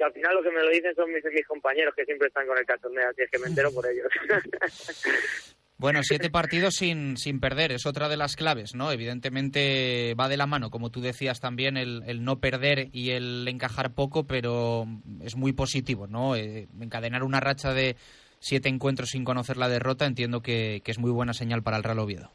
Que 0.00 0.04
al 0.04 0.14
final 0.14 0.34
lo 0.34 0.42
que 0.42 0.50
me 0.50 0.62
lo 0.62 0.70
dicen 0.70 0.94
son 0.94 1.12
mis, 1.12 1.22
mis 1.22 1.46
compañeros 1.46 1.94
que 1.94 2.06
siempre 2.06 2.28
están 2.28 2.46
con 2.46 2.56
el 2.56 2.64
cachondeo, 2.64 3.10
así 3.10 3.20
es 3.20 3.30
que 3.30 3.38
me 3.38 3.48
entero 3.48 3.70
por 3.70 3.86
ellos. 3.86 4.08
Bueno, 5.76 6.00
siete 6.02 6.28
partidos 6.28 6.74
sin, 6.74 7.16
sin 7.16 7.40
perder, 7.40 7.72
es 7.72 7.86
otra 7.86 8.10
de 8.10 8.18
las 8.18 8.36
claves, 8.36 8.74
¿no? 8.74 8.92
Evidentemente 8.92 10.14
va 10.14 10.28
de 10.28 10.36
la 10.36 10.46
mano, 10.46 10.68
como 10.68 10.90
tú 10.90 11.00
decías 11.00 11.40
también, 11.40 11.78
el, 11.78 12.02
el 12.06 12.22
no 12.22 12.38
perder 12.38 12.88
y 12.92 13.12
el 13.12 13.48
encajar 13.48 13.94
poco, 13.94 14.26
pero 14.26 14.84
es 15.24 15.36
muy 15.36 15.54
positivo, 15.54 16.06
¿no? 16.06 16.36
Eh, 16.36 16.68
encadenar 16.78 17.22
una 17.22 17.40
racha 17.40 17.72
de 17.72 17.96
siete 18.40 18.68
encuentros 18.68 19.08
sin 19.08 19.24
conocer 19.24 19.56
la 19.56 19.70
derrota, 19.70 20.04
entiendo 20.04 20.42
que, 20.42 20.82
que 20.84 20.90
es 20.90 20.98
muy 20.98 21.10
buena 21.12 21.32
señal 21.32 21.62
para 21.62 21.78
el 21.78 21.82
Real 21.82 22.00
Oviedo. 22.00 22.30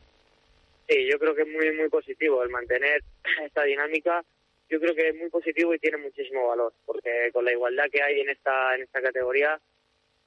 Sí, 0.90 1.08
yo 1.08 1.20
creo 1.20 1.36
que 1.36 1.44
es 1.44 1.48
muy 1.48 1.72
muy 1.78 1.90
positivo 1.90 2.42
el 2.42 2.50
mantener 2.50 3.04
esta 3.46 3.64
dinámica. 3.64 4.24
Yo 4.70 4.80
creo 4.80 4.96
que 4.96 5.10
es 5.10 5.16
muy 5.16 5.30
positivo 5.30 5.74
y 5.74 5.80
tiene 5.80 5.98
muchísimo 5.98 6.48
valor, 6.48 6.74
porque 6.86 7.30
con 7.32 7.46
la 7.46 7.52
igualdad 7.52 7.86
que 7.92 8.02
hay 8.02 8.22
en 8.22 8.30
esta 8.30 8.76
en 8.76 8.84
esta 8.84 9.02
categoría, 9.02 9.60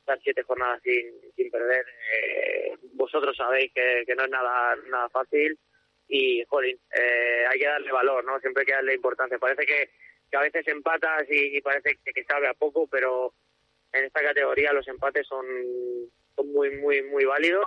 estar 0.00 0.18
siete 0.22 0.42
jornadas 0.42 0.80
sin, 0.82 1.12
sin 1.36 1.50
perder, 1.50 1.84
eh, 2.14 2.74
vosotros 2.92 3.36
sabéis 3.36 3.72
que, 3.72 4.04
que 4.06 4.14
no 4.14 4.24
es 4.24 4.30
nada 4.30 4.76
nada 4.88 5.08
fácil 5.08 5.58
y, 6.08 6.44
jolín, 6.48 6.78
eh, 6.94 7.44
hay 7.48 7.58
que 7.58 7.66
darle 7.66 7.92
valor, 7.92 8.24
¿no? 8.24 8.40
Siempre 8.40 8.62
hay 8.62 8.66
que 8.66 8.72
darle 8.72 8.94
importancia. 8.94 9.38
Parece 9.38 9.66
que, 9.66 9.90
a 10.36 10.40
veces 10.40 10.66
empatas 10.68 11.24
y, 11.28 11.56
y 11.56 11.60
parece 11.60 11.98
que, 12.04 12.12
que 12.12 12.24
sabe 12.24 12.48
a 12.48 12.54
poco, 12.54 12.86
pero 12.86 13.32
en 13.92 14.04
esta 14.04 14.22
categoría 14.22 14.72
los 14.72 14.86
empates 14.88 15.26
son, 15.26 15.46
son 16.36 16.52
muy, 16.52 16.70
muy, 16.76 17.02
muy 17.02 17.24
válidos 17.24 17.66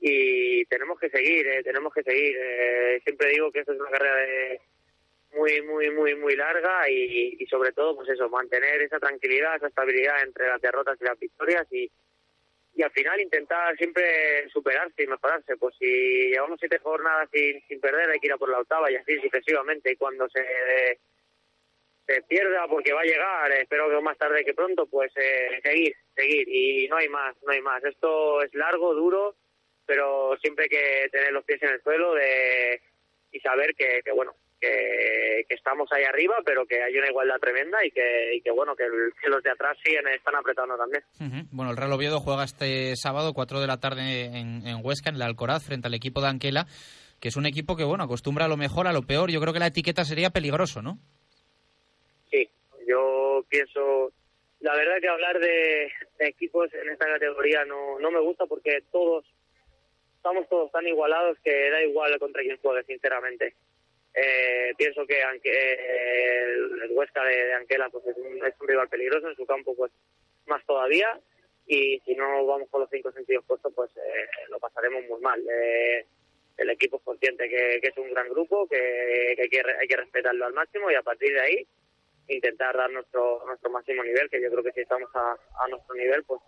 y 0.00 0.64
tenemos 0.66 0.98
que 0.98 1.10
seguir, 1.10 1.46
eh, 1.46 1.62
tenemos 1.62 1.92
que 1.92 2.02
seguir. 2.02 2.36
Eh, 2.40 3.00
siempre 3.04 3.30
digo 3.30 3.52
que 3.52 3.60
esto 3.60 3.72
es 3.72 3.80
una 3.80 3.90
carrera 3.90 4.16
de 4.16 4.60
muy, 5.34 5.62
muy, 5.62 5.90
muy, 5.90 6.14
muy 6.16 6.36
larga 6.36 6.88
y, 6.90 7.36
y 7.38 7.46
sobre 7.46 7.72
todo, 7.72 7.96
pues 7.96 8.08
eso, 8.08 8.28
mantener 8.28 8.82
esa 8.82 8.98
tranquilidad, 8.98 9.56
esa 9.56 9.68
estabilidad 9.68 10.22
entre 10.22 10.48
las 10.48 10.60
derrotas 10.60 10.98
y 11.00 11.04
las 11.04 11.18
victorias 11.18 11.66
y, 11.70 11.90
y 12.74 12.82
al 12.82 12.90
final 12.90 13.20
intentar 13.20 13.76
siempre 13.76 14.48
superarse 14.50 15.02
y 15.02 15.06
mejorarse. 15.06 15.56
Pues 15.56 15.74
si 15.78 16.30
llevamos 16.30 16.58
siete 16.58 16.78
jornadas 16.78 17.28
sin, 17.32 17.60
sin 17.68 17.80
perder, 17.80 18.10
hay 18.10 18.18
que 18.18 18.26
ir 18.26 18.32
a 18.32 18.38
por 18.38 18.48
la 18.48 18.60
octava 18.60 18.90
y 18.90 18.96
así 18.96 19.18
sucesivamente. 19.20 19.92
Y 19.92 19.96
cuando 19.96 20.28
se 20.28 20.44
se 22.10 22.22
pierda 22.22 22.66
porque 22.66 22.92
va 22.92 23.02
a 23.02 23.04
llegar, 23.04 23.52
espero 23.52 23.88
que 23.88 24.00
más 24.00 24.18
tarde 24.18 24.44
que 24.44 24.54
pronto, 24.54 24.86
pues 24.86 25.12
eh, 25.16 25.60
seguir, 25.62 25.94
seguir 26.16 26.48
y 26.48 26.88
no 26.88 26.96
hay 26.96 27.08
más, 27.08 27.36
no 27.42 27.52
hay 27.52 27.60
más. 27.60 27.84
Esto 27.84 28.42
es 28.42 28.52
largo, 28.54 28.94
duro, 28.94 29.36
pero 29.86 30.36
siempre 30.38 30.64
hay 30.64 30.70
que 30.70 31.08
tener 31.10 31.32
los 31.32 31.44
pies 31.44 31.62
en 31.62 31.68
el 31.70 31.82
suelo 31.82 32.14
de 32.14 32.80
y 33.30 33.38
saber 33.40 33.76
que, 33.76 34.00
que 34.04 34.10
bueno, 34.10 34.34
que, 34.60 35.44
que 35.48 35.54
estamos 35.54 35.90
ahí 35.92 36.04
arriba, 36.04 36.36
pero 36.44 36.66
que 36.66 36.82
hay 36.82 36.96
una 36.96 37.08
igualdad 37.08 37.38
tremenda 37.40 37.84
y 37.84 37.90
que, 37.90 38.34
y 38.36 38.40
que 38.42 38.50
bueno, 38.50 38.76
que, 38.76 38.84
el- 38.84 39.12
que 39.20 39.28
los 39.30 39.42
de 39.42 39.50
atrás 39.50 39.76
siguen 39.82 40.06
están 40.08 40.34
apretando 40.36 40.76
también. 40.76 41.02
Bueno, 41.50 41.70
el 41.70 41.76
Real 41.76 41.92
Oviedo 41.92 42.20
juega 42.20 42.44
este 42.44 42.94
sábado, 42.96 43.32
4 43.32 43.60
de 43.60 43.66
la 43.66 43.78
tarde 43.80 44.24
en, 44.26 44.66
en 44.66 44.80
Huesca, 44.84 45.08
en 45.10 45.16
el 45.16 45.22
Alcoraz, 45.22 45.64
frente 45.64 45.86
al 45.88 45.94
equipo 45.94 46.20
de 46.20 46.28
Anquela, 46.28 46.66
que 47.20 47.28
es 47.28 47.36
un 47.36 47.46
equipo 47.46 47.76
que, 47.76 47.84
bueno, 47.84 48.04
acostumbra 48.04 48.44
a 48.44 48.48
lo 48.48 48.56
mejor, 48.56 48.86
a 48.86 48.92
lo 48.92 49.02
peor. 49.02 49.30
Yo 49.30 49.40
creo 49.40 49.52
que 49.52 49.58
la 49.60 49.66
etiqueta 49.68 50.04
sería 50.04 50.30
peligroso, 50.30 50.82
¿no? 50.82 50.98
Sí, 52.30 52.48
yo 52.86 53.44
pienso, 53.48 54.12
la 54.60 54.74
verdad 54.74 55.00
que 55.00 55.08
hablar 55.08 55.38
de, 55.38 55.90
de 56.18 56.26
equipos 56.28 56.72
en 56.74 56.88
esta 56.90 57.06
categoría 57.06 57.64
no, 57.64 57.98
no 57.98 58.10
me 58.10 58.20
gusta 58.20 58.46
porque 58.46 58.82
todos, 58.92 59.24
estamos 60.16 60.48
todos 60.48 60.70
tan 60.70 60.86
igualados 60.86 61.38
que 61.42 61.70
da 61.70 61.82
igual 61.82 62.18
contra 62.18 62.42
quién 62.42 62.58
juegue, 62.58 62.84
sinceramente. 62.84 63.54
Eh, 64.14 64.74
pienso 64.76 65.06
que 65.06 65.22
aunque 65.22 65.50
el, 65.72 66.90
Huesca 66.92 67.24
de, 67.24 67.46
de 67.46 67.54
Anquela 67.54 67.88
pues 67.90 68.06
es 68.06 68.16
un, 68.16 68.44
es 68.44 68.54
un 68.60 68.68
rival 68.68 68.88
peligroso, 68.88 69.28
en 69.28 69.36
su 69.36 69.46
campo 69.46 69.74
pues 69.76 69.92
más 70.46 70.64
todavía 70.66 71.20
y 71.66 72.00
si 72.00 72.14
no 72.14 72.44
vamos 72.46 72.68
con 72.70 72.80
los 72.80 72.90
cinco 72.90 73.12
sentidos 73.12 73.44
puestos 73.46 73.72
pues 73.74 73.90
eh, 73.96 74.26
lo 74.48 74.58
pasaremos 74.58 75.04
muy 75.08 75.20
mal. 75.20 75.40
Eh, 75.48 76.06
el 76.56 76.70
equipo 76.70 76.98
es 76.98 77.02
consciente 77.04 77.48
que, 77.48 77.76
es 77.76 77.96
un 77.96 78.10
gran 78.10 78.28
grupo, 78.28 78.66
que, 78.68 79.36
hay, 79.40 79.48
que 79.48 79.62
hay 79.80 79.88
que 79.88 79.96
respetarlo 79.96 80.44
al 80.44 80.52
máximo 80.52 80.90
y 80.90 80.94
a 80.94 81.02
partir 81.02 81.32
de 81.32 81.40
ahí 81.40 81.66
intentar 82.28 82.76
dar 82.76 82.90
nuestro 82.90 83.44
nuestro 83.46 83.70
máximo 83.70 84.02
nivel, 84.04 84.28
que 84.30 84.42
yo 84.42 84.50
creo 84.50 84.62
que 84.62 84.72
si 84.72 84.80
estamos 84.80 85.08
a, 85.14 85.68
nuestro 85.68 85.94
nivel, 85.94 86.22
pues 86.24 86.40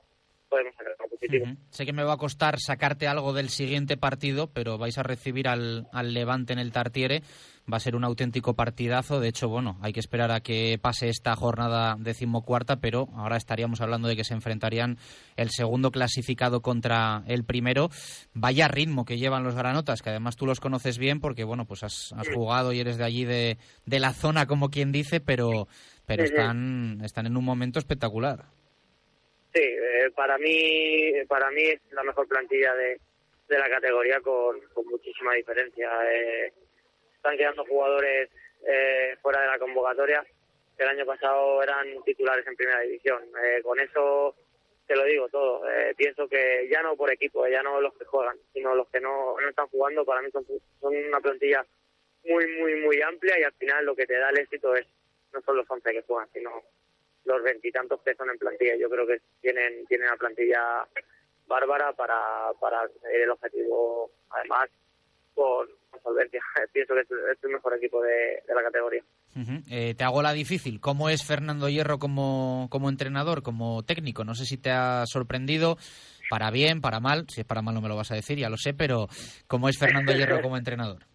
podemos 0.48 0.74
sacar 0.74 0.92
algo 0.98 1.08
positivo. 1.08 1.46
Sé 1.70 1.86
que 1.86 1.92
me 1.92 2.04
va 2.04 2.14
a 2.14 2.18
costar 2.18 2.58
sacarte 2.58 3.06
algo 3.06 3.32
del 3.32 3.48
siguiente 3.48 3.96
partido, 3.96 4.52
pero 4.52 4.78
vais 4.78 4.98
a 4.98 5.02
recibir 5.02 5.48
al, 5.48 5.86
al 5.92 6.14
Levante 6.14 6.52
en 6.52 6.58
el 6.58 6.72
Tartiere. 6.72 7.22
Va 7.70 7.76
a 7.76 7.80
ser 7.80 7.94
un 7.94 8.04
auténtico 8.04 8.54
partidazo. 8.54 9.20
De 9.20 9.28
hecho, 9.28 9.48
bueno, 9.48 9.78
hay 9.82 9.92
que 9.92 10.00
esperar 10.00 10.32
a 10.32 10.40
que 10.40 10.78
pase 10.82 11.08
esta 11.08 11.36
jornada 11.36 11.94
decimocuarta, 11.98 12.80
pero 12.80 13.08
ahora 13.14 13.36
estaríamos 13.36 13.80
hablando 13.80 14.08
de 14.08 14.16
que 14.16 14.24
se 14.24 14.34
enfrentarían 14.34 14.98
el 15.36 15.50
segundo 15.50 15.92
clasificado 15.92 16.60
contra 16.60 17.22
el 17.28 17.44
primero. 17.44 17.88
Vaya 18.34 18.66
ritmo 18.66 19.04
que 19.04 19.16
llevan 19.16 19.44
los 19.44 19.54
granotas, 19.54 20.02
que 20.02 20.10
además 20.10 20.36
tú 20.36 20.44
los 20.46 20.58
conoces 20.58 20.98
bien 20.98 21.20
porque, 21.20 21.44
bueno, 21.44 21.64
pues 21.64 21.84
has, 21.84 22.12
has 22.16 22.28
jugado 22.28 22.72
y 22.72 22.80
eres 22.80 22.98
de 22.98 23.04
allí 23.04 23.24
de, 23.24 23.58
de 23.86 24.00
la 24.00 24.12
zona, 24.12 24.46
como 24.46 24.70
quien 24.70 24.90
dice, 24.90 25.20
pero, 25.20 25.68
pero 26.04 26.24
están, 26.24 27.00
están 27.04 27.26
en 27.26 27.36
un 27.36 27.44
momento 27.44 27.78
espectacular. 27.78 28.46
Sí, 29.54 29.62
eh, 29.62 30.10
para 30.16 30.38
mí 30.38 31.12
para 31.28 31.50
mí 31.50 31.62
es 31.62 31.80
la 31.92 32.02
mejor 32.02 32.26
plantilla 32.26 32.74
de, 32.74 32.98
de 33.48 33.58
la 33.58 33.68
categoría 33.68 34.18
con, 34.20 34.56
con 34.72 34.86
muchísima 34.86 35.34
diferencia. 35.34 35.88
Eh, 36.10 36.52
están 37.22 37.38
quedando 37.38 37.64
jugadores 37.64 38.30
eh, 38.66 39.16
fuera 39.22 39.42
de 39.42 39.46
la 39.46 39.58
convocatoria 39.60 40.26
que 40.76 40.82
el 40.82 40.88
año 40.88 41.06
pasado 41.06 41.62
eran 41.62 42.02
titulares 42.04 42.44
en 42.48 42.56
primera 42.56 42.80
división. 42.80 43.22
Eh, 43.44 43.62
con 43.62 43.78
eso 43.78 44.34
te 44.88 44.96
lo 44.96 45.04
digo 45.04 45.28
todo. 45.28 45.70
Eh, 45.70 45.94
pienso 45.96 46.28
que 46.28 46.68
ya 46.68 46.82
no 46.82 46.96
por 46.96 47.12
equipo, 47.12 47.46
ya 47.46 47.62
no 47.62 47.80
los 47.80 47.94
que 47.94 48.04
juegan, 48.06 48.36
sino 48.52 48.74
los 48.74 48.88
que 48.88 48.98
no, 48.98 49.40
no 49.40 49.48
están 49.48 49.68
jugando, 49.68 50.04
para 50.04 50.20
mí 50.20 50.32
son, 50.32 50.44
son 50.80 50.96
una 50.96 51.20
plantilla 51.20 51.64
muy, 52.24 52.44
muy, 52.58 52.74
muy 52.80 53.00
amplia 53.02 53.38
y 53.38 53.44
al 53.44 53.52
final 53.52 53.84
lo 53.84 53.94
que 53.94 54.06
te 54.06 54.18
da 54.18 54.30
el 54.30 54.38
éxito 54.38 54.74
es 54.74 54.86
no 55.32 55.40
son 55.42 55.58
los 55.58 55.70
11 55.70 55.92
que 55.92 56.02
juegan, 56.02 56.28
sino 56.32 56.50
los 57.24 57.42
veintitantos 57.44 58.00
que 58.02 58.16
son 58.16 58.30
en 58.30 58.38
plantilla. 58.38 58.74
Yo 58.74 58.90
creo 58.90 59.06
que 59.06 59.20
tienen 59.40 59.86
tienen 59.86 60.08
una 60.08 60.16
plantilla 60.16 60.88
bárbara 61.46 61.92
para, 61.92 62.50
para 62.60 62.90
el 63.12 63.30
objetivo, 63.30 64.10
además, 64.30 64.68
con, 65.34 65.68
solvencia. 66.00 66.40
Pienso 66.72 66.94
que 66.94 67.00
es, 67.00 67.10
es 67.10 67.44
el 67.44 67.50
mejor 67.50 67.76
equipo 67.76 68.02
de, 68.02 68.42
de 68.46 68.54
la 68.54 68.62
categoría. 68.62 69.02
Eh, 69.70 69.94
te 69.96 70.04
hago 70.04 70.22
la 70.22 70.32
difícil. 70.32 70.80
¿Cómo 70.80 71.08
es 71.08 71.26
Fernando 71.26 71.68
Hierro 71.68 71.98
como, 71.98 72.68
como 72.70 72.88
entrenador, 72.90 73.42
como 73.42 73.82
técnico? 73.82 74.24
No 74.24 74.34
sé 74.34 74.44
si 74.44 74.58
te 74.58 74.70
ha 74.70 75.04
sorprendido, 75.06 75.76
para 76.28 76.50
bien, 76.50 76.80
para 76.80 77.00
mal. 77.00 77.26
Si 77.28 77.40
es 77.40 77.46
para 77.46 77.62
mal 77.62 77.74
no 77.74 77.80
me 77.80 77.88
lo 77.88 77.96
vas 77.96 78.10
a 78.12 78.14
decir, 78.14 78.38
ya 78.38 78.50
lo 78.50 78.56
sé, 78.58 78.74
pero 78.74 79.08
¿cómo 79.46 79.68
es 79.68 79.78
Fernando 79.78 80.12
Hierro 80.12 80.40
como 80.42 80.56
entrenador? 80.56 81.02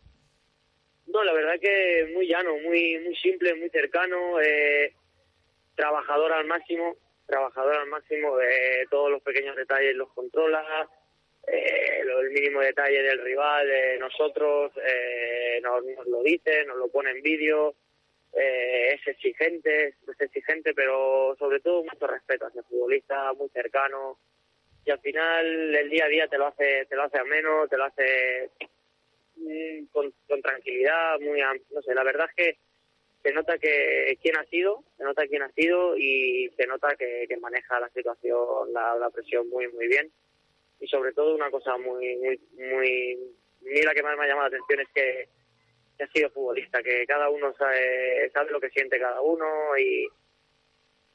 No, 1.09 1.23
la 1.23 1.33
verdad 1.33 1.53
que 1.59 2.11
muy 2.13 2.27
llano, 2.27 2.51
muy 2.63 2.99
muy 2.99 3.15
simple, 3.15 3.55
muy 3.55 3.69
cercano, 3.69 4.39
eh, 4.39 4.93
trabajador 5.73 6.33
al 6.33 6.45
máximo. 6.45 6.95
trabajador 7.25 7.75
al 7.77 7.87
máximo, 7.87 8.37
de 8.37 8.85
todos 8.91 9.09
los 9.09 9.23
pequeños 9.23 9.55
detalles 9.55 9.95
los 9.95 10.11
controla, 10.13 10.61
eh, 11.47 12.01
el 12.01 12.31
mínimo 12.31 12.59
detalle 12.61 13.01
del 13.01 13.23
rival, 13.23 13.67
de 13.67 13.97
nosotros, 13.99 14.71
eh, 14.83 15.59
nos, 15.63 15.83
nos 15.83 16.07
lo 16.07 16.21
dice, 16.21 16.65
nos 16.65 16.77
lo 16.77 16.89
pone 16.89 17.11
en 17.11 17.21
vídeo, 17.21 17.75
eh, 18.33 18.93
es 18.93 19.07
exigente, 19.07 19.95
es 20.07 20.21
exigente, 20.21 20.73
pero 20.73 21.35
sobre 21.39 21.59
todo 21.61 21.83
mucho 21.83 22.05
respeto 22.05 22.47
hacia 22.47 22.59
el 22.59 22.67
futbolista, 22.67 23.31
muy 23.33 23.49
cercano, 23.49 24.19
y 24.85 24.91
al 24.91 24.99
final 24.99 25.75
el 25.75 25.89
día 25.89 26.05
a 26.05 26.09
día 26.09 26.27
te 26.27 26.37
lo 26.37 26.47
hace, 26.47 26.85
te 26.85 26.95
lo 26.95 27.03
hace 27.03 27.17
ameno, 27.17 27.67
te 27.67 27.77
lo 27.77 27.85
hace 27.85 28.51
mm, 29.37 29.85
con, 29.91 30.13
tranquilidad, 30.41 31.19
muy, 31.19 31.39
no 31.71 31.81
sé, 31.81 31.95
la 31.95 32.03
verdad 32.03 32.27
es 32.29 32.35
que 32.35 32.59
se 33.23 33.33
nota 33.33 33.57
que 33.57 34.17
quién 34.21 34.37
ha 34.37 34.43
sido, 34.45 34.83
se 34.97 35.03
nota 35.03 35.27
quién 35.27 35.43
ha 35.43 35.51
sido 35.51 35.97
y 35.97 36.51
se 36.57 36.67
nota 36.67 36.95
que, 36.95 37.25
que 37.27 37.37
maneja 37.37 37.79
la 37.79 37.89
situación, 37.89 38.71
la, 38.73 38.95
la 38.95 39.09
presión 39.09 39.49
muy, 39.49 39.67
muy 39.69 39.87
bien. 39.87 40.11
Y 40.79 40.87
sobre 40.87 41.13
todo 41.13 41.35
una 41.35 41.49
cosa 41.49 41.77
muy, 41.77 42.15
muy, 42.17 42.39
muy, 42.57 43.17
mí 43.61 43.81
la 43.81 43.93
que 43.93 44.03
más 44.03 44.17
me 44.17 44.25
ha 44.25 44.27
llamado 44.27 44.49
la 44.49 44.57
atención 44.57 44.79
es 44.79 44.87
que, 44.93 45.29
ha 46.03 46.07
sido 46.11 46.29
futbolista, 46.29 46.83
que 46.83 47.05
cada 47.07 47.29
uno 47.29 47.53
sabe, 47.57 48.31
lo 48.49 48.59
que 48.59 48.69
siente 48.69 48.99
cada 48.99 49.19
uno 49.21 49.75
y, 49.77 50.07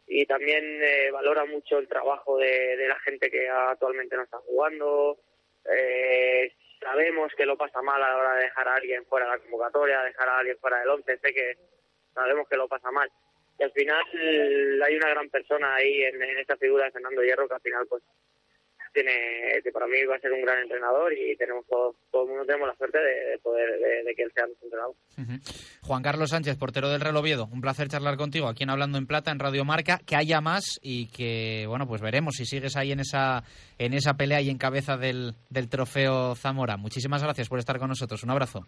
y 0.09 0.26
también 0.26 0.64
eh, 0.83 1.11
valora 1.12 1.45
mucho 1.45 1.78
el 1.78 1.87
trabajo 1.87 2.37
de, 2.38 2.76
de 2.76 2.88
la 2.88 2.99
gente 3.00 3.31
que 3.31 3.49
actualmente 3.49 4.16
no 4.16 4.25
está 4.25 4.38
jugando. 4.38 5.19
Eh, 5.64 6.52
sabemos 6.81 7.33
que 7.37 7.47
lo 7.47 7.57
pasa 7.57 7.81
mal 7.81 8.02
a 8.02 8.09
la 8.09 8.16
hora 8.16 8.35
de 8.35 8.45
dejar 8.45 8.66
a 8.66 8.75
alguien 8.75 9.04
fuera 9.07 9.26
de 9.26 9.33
la 9.33 9.38
convocatoria, 9.38 10.02
dejar 10.02 10.28
a 10.28 10.38
alguien 10.38 10.59
fuera 10.59 10.81
del 10.81 10.88
once, 10.88 11.19
sé 11.19 11.33
que 11.33 11.57
sabemos 12.12 12.49
que 12.49 12.57
lo 12.57 12.66
pasa 12.66 12.90
mal. 12.90 13.09
Y 13.59 13.62
al 13.62 13.73
final 13.73 14.83
hay 14.85 14.97
una 14.97 15.11
gran 15.11 15.31
persona 15.31 15.75
ahí 15.76 16.02
en, 16.02 16.21
en 16.21 16.38
esta 16.38 16.57
figura 16.57 16.87
de 16.87 16.90
Fernando 16.90 17.23
Hierro 17.23 17.47
que 17.47 17.54
al 17.54 17.61
final 17.61 17.87
pues 17.87 18.02
tiene, 18.92 19.61
que 19.62 19.72
para 19.72 19.87
mí 19.87 20.04
va 20.04 20.16
a 20.16 20.20
ser 20.20 20.32
un 20.32 20.42
gran 20.42 20.62
entrenador 20.62 21.12
y 21.12 21.37
tenemos 21.37 21.66
todo, 21.66 21.94
todo 22.11 22.22
el 22.22 22.28
mundo 22.28 22.44
tenemos 22.44 22.68
la 22.68 22.76
suerte 22.76 22.99
de, 22.99 23.30
de 23.30 23.38
poder, 23.38 23.68
de, 23.78 24.14
que 24.14 24.22
él 24.22 24.32
sea 24.34 24.46
nuestro 24.46 24.66
entrenador. 24.66 24.94
Juan 25.82 26.02
Carlos 26.02 26.30
Sánchez, 26.30 26.56
portero 26.56 26.90
del 26.90 27.00
Real 27.00 27.16
Oviedo, 27.16 27.49
un 27.52 27.61
placer 27.61 27.88
charlar 27.88 28.16
contigo 28.16 28.49
aquí 28.49 28.62
en 28.62 28.70
Hablando 28.70 28.99
en 28.99 29.06
Plata, 29.06 29.30
en 29.30 29.38
Radio 29.38 29.64
Marca, 29.64 30.00
que 30.04 30.16
haya 30.16 30.40
más 30.40 30.78
y 30.82 31.08
que, 31.08 31.64
bueno, 31.66 31.87
pues 31.87 32.00
veremos 32.00 32.37
si 32.37 32.44
sigues 32.44 32.76
ahí 32.76 32.92
en 32.92 33.00
esa, 33.00 33.44
en 33.78 33.94
esa 33.94 34.14
pelea 34.14 34.40
y 34.40 34.50
en 34.50 34.58
cabeza 34.58 34.96
del, 34.96 35.34
del 35.50 35.68
trofeo 35.68 36.34
Zamora. 36.34 36.76
Muchísimas 36.76 37.22
gracias 37.22 37.49
por 37.49 37.58
estar 37.58 37.78
con 37.78 37.88
nosotros. 37.88 38.22
Un 38.22 38.30
abrazo. 38.30 38.66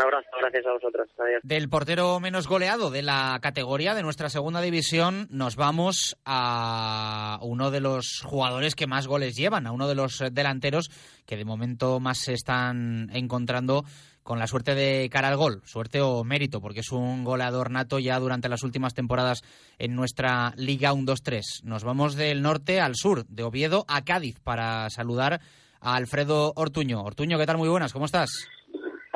Abrazo, 0.00 0.28
gracias 0.40 0.66
a 0.66 0.72
vosotros. 0.72 1.08
Adiós. 1.18 1.40
Del 1.42 1.68
portero 1.68 2.20
menos 2.20 2.48
goleado 2.48 2.90
de 2.90 3.02
la 3.02 3.38
categoría 3.42 3.94
de 3.94 4.02
nuestra 4.02 4.28
segunda 4.28 4.60
división, 4.60 5.26
nos 5.30 5.56
vamos 5.56 6.16
a 6.24 7.38
uno 7.42 7.70
de 7.70 7.80
los 7.80 8.22
jugadores 8.24 8.74
que 8.74 8.86
más 8.86 9.06
goles 9.06 9.36
llevan, 9.36 9.66
a 9.66 9.72
uno 9.72 9.88
de 9.88 9.94
los 9.94 10.22
delanteros 10.32 10.90
que 11.26 11.36
de 11.36 11.44
momento 11.44 12.00
más 12.00 12.18
se 12.18 12.32
están 12.32 13.10
encontrando 13.12 13.84
con 14.22 14.38
la 14.38 14.46
suerte 14.46 14.74
de 14.74 15.08
cara 15.10 15.28
al 15.28 15.36
gol, 15.36 15.62
suerte 15.64 16.00
o 16.00 16.24
mérito, 16.24 16.60
porque 16.60 16.80
es 16.80 16.92
un 16.92 17.24
goleador 17.24 17.70
nato 17.70 17.98
ya 17.98 18.18
durante 18.18 18.48
las 18.48 18.62
últimas 18.62 18.94
temporadas 18.94 19.42
en 19.78 19.94
nuestra 19.94 20.52
Liga 20.56 20.92
1-2-3. 20.92 21.62
Nos 21.64 21.84
vamos 21.84 22.14
del 22.14 22.42
norte 22.42 22.80
al 22.80 22.94
sur, 22.94 23.26
de 23.26 23.42
Oviedo 23.42 23.84
a 23.88 24.04
Cádiz, 24.04 24.38
para 24.40 24.88
saludar 24.90 25.40
a 25.80 25.96
Alfredo 25.96 26.52
Ortuño. 26.56 27.02
Ortuño, 27.02 27.38
¿qué 27.38 27.46
tal? 27.46 27.58
Muy 27.58 27.68
buenas, 27.68 27.92
¿cómo 27.92 28.04
estás? 28.04 28.30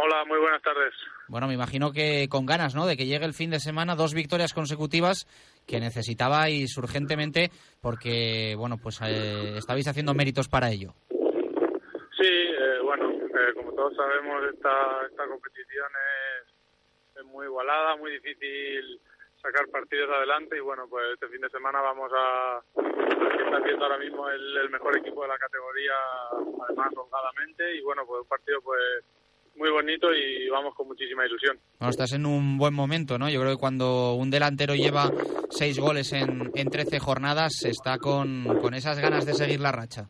Hola, 0.05 0.23
muy 0.27 0.39
buenas 0.39 0.61
tardes. 0.61 0.93
Bueno, 1.29 1.47
me 1.49 1.55
imagino 1.55 1.91
que 1.91 2.29
con 2.29 2.45
ganas, 2.45 2.75
¿no? 2.75 2.85
De 2.85 2.95
que 2.95 3.07
llegue 3.07 3.25
el 3.25 3.33
fin 3.33 3.49
de 3.49 3.59
semana, 3.59 3.95
dos 3.97 4.13
victorias 4.13 4.53
consecutivas 4.53 5.25
que 5.67 5.81
necesitabais 5.81 6.77
urgentemente 6.77 7.49
porque, 7.81 8.55
bueno, 8.55 8.77
pues 8.77 9.01
eh, 9.01 9.57
estabais 9.57 9.89
haciendo 9.89 10.13
méritos 10.13 10.47
para 10.49 10.69
ello. 10.69 10.93
Sí, 11.09 12.29
eh, 12.29 12.81
bueno, 12.83 13.13
eh, 13.13 13.55
como 13.55 13.73
todos 13.73 13.97
sabemos, 13.97 14.45
esta, 14.53 15.07
esta 15.09 15.27
competición 15.27 15.88
es, 15.97 17.17
es 17.17 17.25
muy 17.25 17.47
igualada, 17.47 17.97
muy 17.97 18.12
difícil 18.12 19.01
sacar 19.40 19.67
partidos 19.69 20.11
adelante 20.11 20.59
y 20.59 20.61
bueno, 20.61 20.87
pues 20.87 21.14
este 21.14 21.29
fin 21.29 21.40
de 21.40 21.49
semana 21.49 21.81
vamos 21.81 22.12
a 22.14 22.61
está 22.77 23.57
haciendo 23.57 23.85
ahora 23.85 23.99
mismo 23.99 24.29
el, 24.29 24.55
el 24.55 24.69
mejor 24.69 24.99
equipo 24.99 25.23
de 25.23 25.29
la 25.29 25.38
categoría, 25.38 25.95
además 26.67 26.93
holgadamente 26.95 27.75
y 27.75 27.81
bueno, 27.81 28.05
pues 28.05 28.21
un 28.21 28.29
partido 28.29 28.61
pues 28.61 29.03
muy 29.57 29.71
bonito 29.71 30.12
y 30.12 30.49
vamos 30.49 30.75
con 30.75 30.88
muchísima 30.88 31.27
ilusión. 31.27 31.59
Bueno, 31.79 31.90
estás 31.90 32.12
en 32.12 32.27
un 32.27 32.59
buen 32.59 32.75
momento, 32.75 33.19
¿no? 33.19 33.29
Yo 33.31 33.40
creo 33.40 33.53
que 33.53 33.61
cuando 33.61 34.14
un 34.14 34.31
delantero 34.31 34.75
lleva 34.75 35.11
seis 35.51 35.79
goles 35.79 36.12
en, 36.12 36.51
en 36.55 36.71
13 36.71 36.99
jornadas, 36.99 37.64
está 37.64 37.99
con, 37.99 38.59
con 38.61 38.75
esas 38.75 38.99
ganas 38.99 39.27
de 39.27 39.35
seguir 39.35 39.61
la 39.61 39.73
racha. 39.73 40.09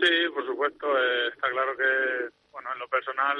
Sí, 0.00 0.10
por 0.34 0.44
supuesto. 0.46 0.86
eh, 0.98 1.28
está 1.32 1.48
claro 1.50 1.76
que, 1.76 2.30
bueno, 2.50 2.70
en 2.72 2.78
lo 2.78 2.88
personal 2.88 3.36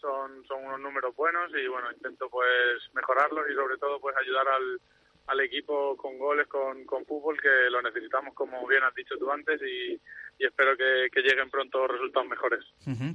son, 0.00 0.44
son 0.46 0.64
unos 0.64 0.80
números 0.80 1.14
buenos 1.14 1.50
y, 1.54 1.66
bueno, 1.68 1.90
intento 1.92 2.28
pues 2.28 2.82
mejorarlos 2.94 3.46
y 3.50 3.54
sobre 3.54 3.78
todo 3.78 4.00
pues 4.00 4.16
ayudar 4.16 4.46
al, 4.48 4.80
al 5.26 5.40
equipo 5.40 5.96
con 5.96 6.18
goles, 6.18 6.46
con, 6.46 6.84
con 6.84 7.04
fútbol, 7.04 7.40
que 7.40 7.68
lo 7.70 7.82
necesitamos, 7.82 8.34
como 8.34 8.66
bien 8.66 8.82
has 8.84 8.94
dicho 8.94 9.16
tú 9.18 9.30
antes, 9.30 9.60
y, 9.62 9.92
y 10.38 10.46
espero 10.46 10.76
que, 10.76 11.08
que 11.12 11.20
lleguen 11.22 11.50
pronto 11.50 11.86
resultados 11.86 12.28
mejores. 12.28 12.64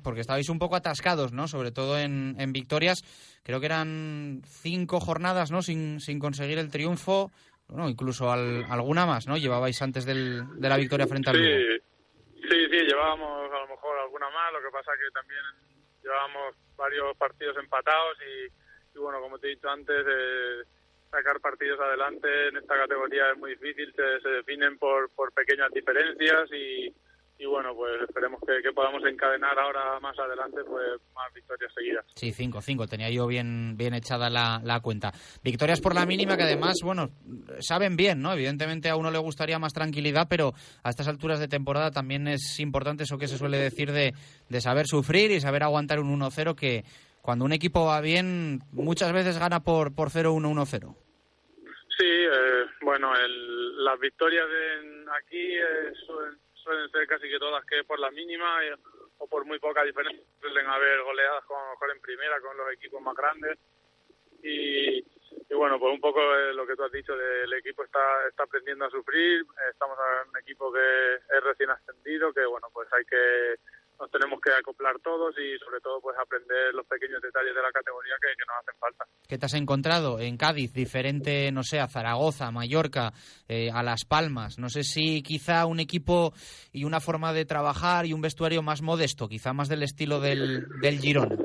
Porque 0.04 0.22
estabais 0.22 0.50
un 0.50 0.60
poco 0.60 0.76
atascados, 0.76 1.32
¿no? 1.32 1.48
Sobre 1.48 1.72
todo 1.72 1.98
en, 1.98 2.36
en 2.40 2.52
victorias. 2.52 3.04
Creo 3.44 3.60
que 3.60 3.68
eran 3.68 4.42
cinco 4.46 5.00
jornadas, 5.00 5.52
¿no? 5.52 5.62
Sin, 5.62 6.00
sin 6.00 6.20
conseguir 6.20 6.58
el 6.58 6.70
triunfo. 6.70 7.32
Bueno, 7.68 7.88
incluso 7.88 8.30
al- 8.30 8.66
alguna 8.70 9.06
más, 9.06 9.28
¿no? 9.28 9.38
Llevabais 9.38 9.82
antes 9.82 10.06
del, 10.06 10.44
de 10.60 10.68
la 10.68 10.76
victoria 10.76 11.08
frente 11.08 11.30
al 11.30 11.38
Lugo. 11.38 11.48
Sí, 11.48 12.50
sí, 12.50 12.66
sí, 12.70 12.78
llevábamos 12.86 13.50
a 13.50 13.60
lo 13.60 13.68
mejor 13.70 13.98
alguna 14.00 14.30
más, 14.30 14.52
lo 14.52 14.60
que 14.60 14.72
pasa 14.74 14.92
que 15.00 15.10
también 15.14 15.40
llevábamos 16.04 16.56
varios 16.76 17.16
partidos 17.16 17.56
empatados 17.58 18.18
y, 18.20 18.98
y 18.98 19.00
bueno, 19.00 19.22
como 19.22 19.40
te 19.40 19.48
he 19.48 19.52
dicho 19.52 19.70
antes, 19.70 19.96
eh, 20.06 20.64
sacar 21.12 21.40
partidos 21.42 21.80
adelante 21.80 22.28
en 22.48 22.58
esta 22.58 22.76
categoría 22.76 23.32
es 23.34 23.38
muy 23.38 23.52
difícil, 23.52 23.94
se, 23.94 24.30
definen 24.30 24.78
por, 24.78 25.10
por 25.12 25.34
pequeñas 25.34 25.72
diferencias 25.74 26.50
y, 26.52 26.94
y 27.38 27.46
bueno, 27.46 27.76
pues 27.76 28.02
esperemos 28.08 28.40
que, 28.48 28.62
que 28.64 28.72
podamos 28.72 29.04
encadenar 29.06 29.60
ahora 29.60 30.00
más 30.00 30.18
adelante 30.18 30.64
pues 30.64 31.02
más 31.14 31.34
victorias 31.34 31.74
seguidas. 31.74 32.06
Sí, 32.16 32.32
cinco, 32.32 32.62
cinco. 32.62 32.88
Tenía 32.88 33.10
yo 33.10 33.28
bien, 33.28 33.76
bien 33.78 33.94
echada 33.94 34.30
la, 34.30 34.62
la 34.64 34.80
cuenta. 34.80 35.12
Victorias 35.44 35.82
por 35.82 35.94
la 35.94 36.06
mínima 36.06 36.38
que 36.38 36.44
además, 36.44 36.78
bueno, 36.84 37.10
saben 37.60 37.98
bien, 37.98 38.22
¿no? 38.22 38.32
Evidentemente 38.32 38.90
a 38.90 38.96
uno 38.96 39.12
le 39.12 39.18
gustaría 39.18 39.60
más 39.60 39.74
tranquilidad, 39.74 40.28
pero 40.30 40.54
a 40.84 40.90
estas 40.90 41.10
alturas 41.10 41.40
de 41.40 41.50
temporada 41.50 41.92
también 41.92 42.28
es 42.28 42.60
importante 42.60 43.04
eso 43.04 43.18
que 43.18 43.28
se 43.28 43.38
suele 43.38 43.58
decir 43.58 43.92
de, 43.92 44.14
de 44.48 44.62
saber 44.62 44.88
sufrir 44.88 45.32
y 45.32 45.42
saber 45.42 45.64
aguantar 45.64 46.00
un 46.00 46.18
1-0 46.20 46.56
que 46.56 46.86
cuando 47.22 47.46
un 47.46 47.54
equipo 47.54 47.86
va 47.86 48.02
bien 48.02 48.60
muchas 48.72 49.14
veces 49.14 49.38
gana 49.40 49.60
por, 49.64 49.94
por 49.94 50.10
0-1-1-0. 50.10 50.96
Sí, 51.98 52.08
eh, 52.08 52.66
bueno, 52.82 53.16
el- 53.16 53.84
las 53.84 54.00
victorias 54.00 54.48
en- 54.50 55.06
aquí 55.10 55.56
eh, 55.58 55.92
suelen, 56.06 56.40
suelen 56.56 56.90
ser 56.90 57.06
casi 57.08 57.30
que 57.30 57.38
todas 57.40 57.64
que 57.66 57.84
por 57.84 58.00
la 58.00 58.10
mínima 58.12 58.64
eh, 58.66 58.76
o 59.20 59.28
por 59.28 59.46
muy 59.46 59.60
poca 59.60 59.84
diferencia. 59.84 60.24
Suelen 60.40 60.66
haber 60.68 61.02
goleadas 61.04 61.44
con, 61.46 61.58
mejor 61.72 61.92
en 61.96 62.02
primera 62.02 62.40
con 62.42 62.58
los 62.58 62.72
equipos 62.74 63.02
más 63.02 63.16
grandes. 63.16 63.58
Y, 64.44 64.98
y 64.98 65.54
bueno, 65.54 65.78
pues 65.80 65.94
un 65.94 66.02
poco 66.02 66.20
eh, 66.36 66.54
lo 66.54 66.66
que 66.66 66.76
tú 66.76 66.84
has 66.84 66.92
dicho, 66.92 67.16
de- 67.16 67.44
el 67.44 67.54
equipo 67.54 67.84
está, 67.84 68.00
está 68.30 68.44
aprendiendo 68.44 68.86
a 68.86 68.90
sufrir. 68.90 69.46
Estamos 69.70 69.98
en 70.24 70.30
un 70.30 70.38
equipo 70.38 70.72
que 70.74 71.16
es 71.16 71.44
recién 71.44 71.70
ascendido, 71.70 72.34
que 72.34 72.46
bueno, 72.46 72.68
pues 72.74 72.88
hay 72.94 73.06
que 73.06 73.56
nos 74.02 74.10
tenemos 74.10 74.42
que 74.42 74.52
acoplar 74.52 74.98
todos 75.04 75.36
y 75.38 75.58
sobre 75.60 75.80
todo 75.80 76.02
pues 76.02 76.18
aprender 76.18 76.74
los 76.74 76.88
pequeños 76.88 77.22
detalles 77.22 77.54
de 77.54 77.62
la 77.62 77.72
categoría 77.72 78.16
que, 78.20 78.30
que 78.36 78.46
nos 78.48 78.58
hacen 78.58 78.80
falta. 78.80 79.06
¿Qué 79.30 79.38
te 79.38 79.46
has 79.46 79.54
encontrado 79.54 80.20
en 80.20 80.38
Cádiz? 80.38 80.74
Diferente, 80.74 81.52
no 81.52 81.62
sé, 81.62 81.80
a 81.80 81.88
Zaragoza, 81.88 82.48
a 82.48 82.52
Mallorca, 82.52 83.12
eh, 83.48 83.70
a 83.72 83.84
Las 83.84 84.06
Palmas. 84.06 84.58
No 84.58 84.70
sé 84.70 84.82
si 84.82 85.22
quizá 85.22 85.68
un 85.68 85.80
equipo 85.80 86.34
y 86.74 86.84
una 86.84 87.00
forma 87.00 87.32
de 87.32 87.46
trabajar 87.46 88.08
y 88.08 88.14
un 88.14 88.22
vestuario 88.22 88.64
más 88.64 88.82
modesto, 88.82 89.28
quizá 89.28 89.54
más 89.54 89.70
del 89.70 89.84
estilo 89.84 90.20
del, 90.20 90.66
del 90.82 90.98
Girona. 90.98 91.36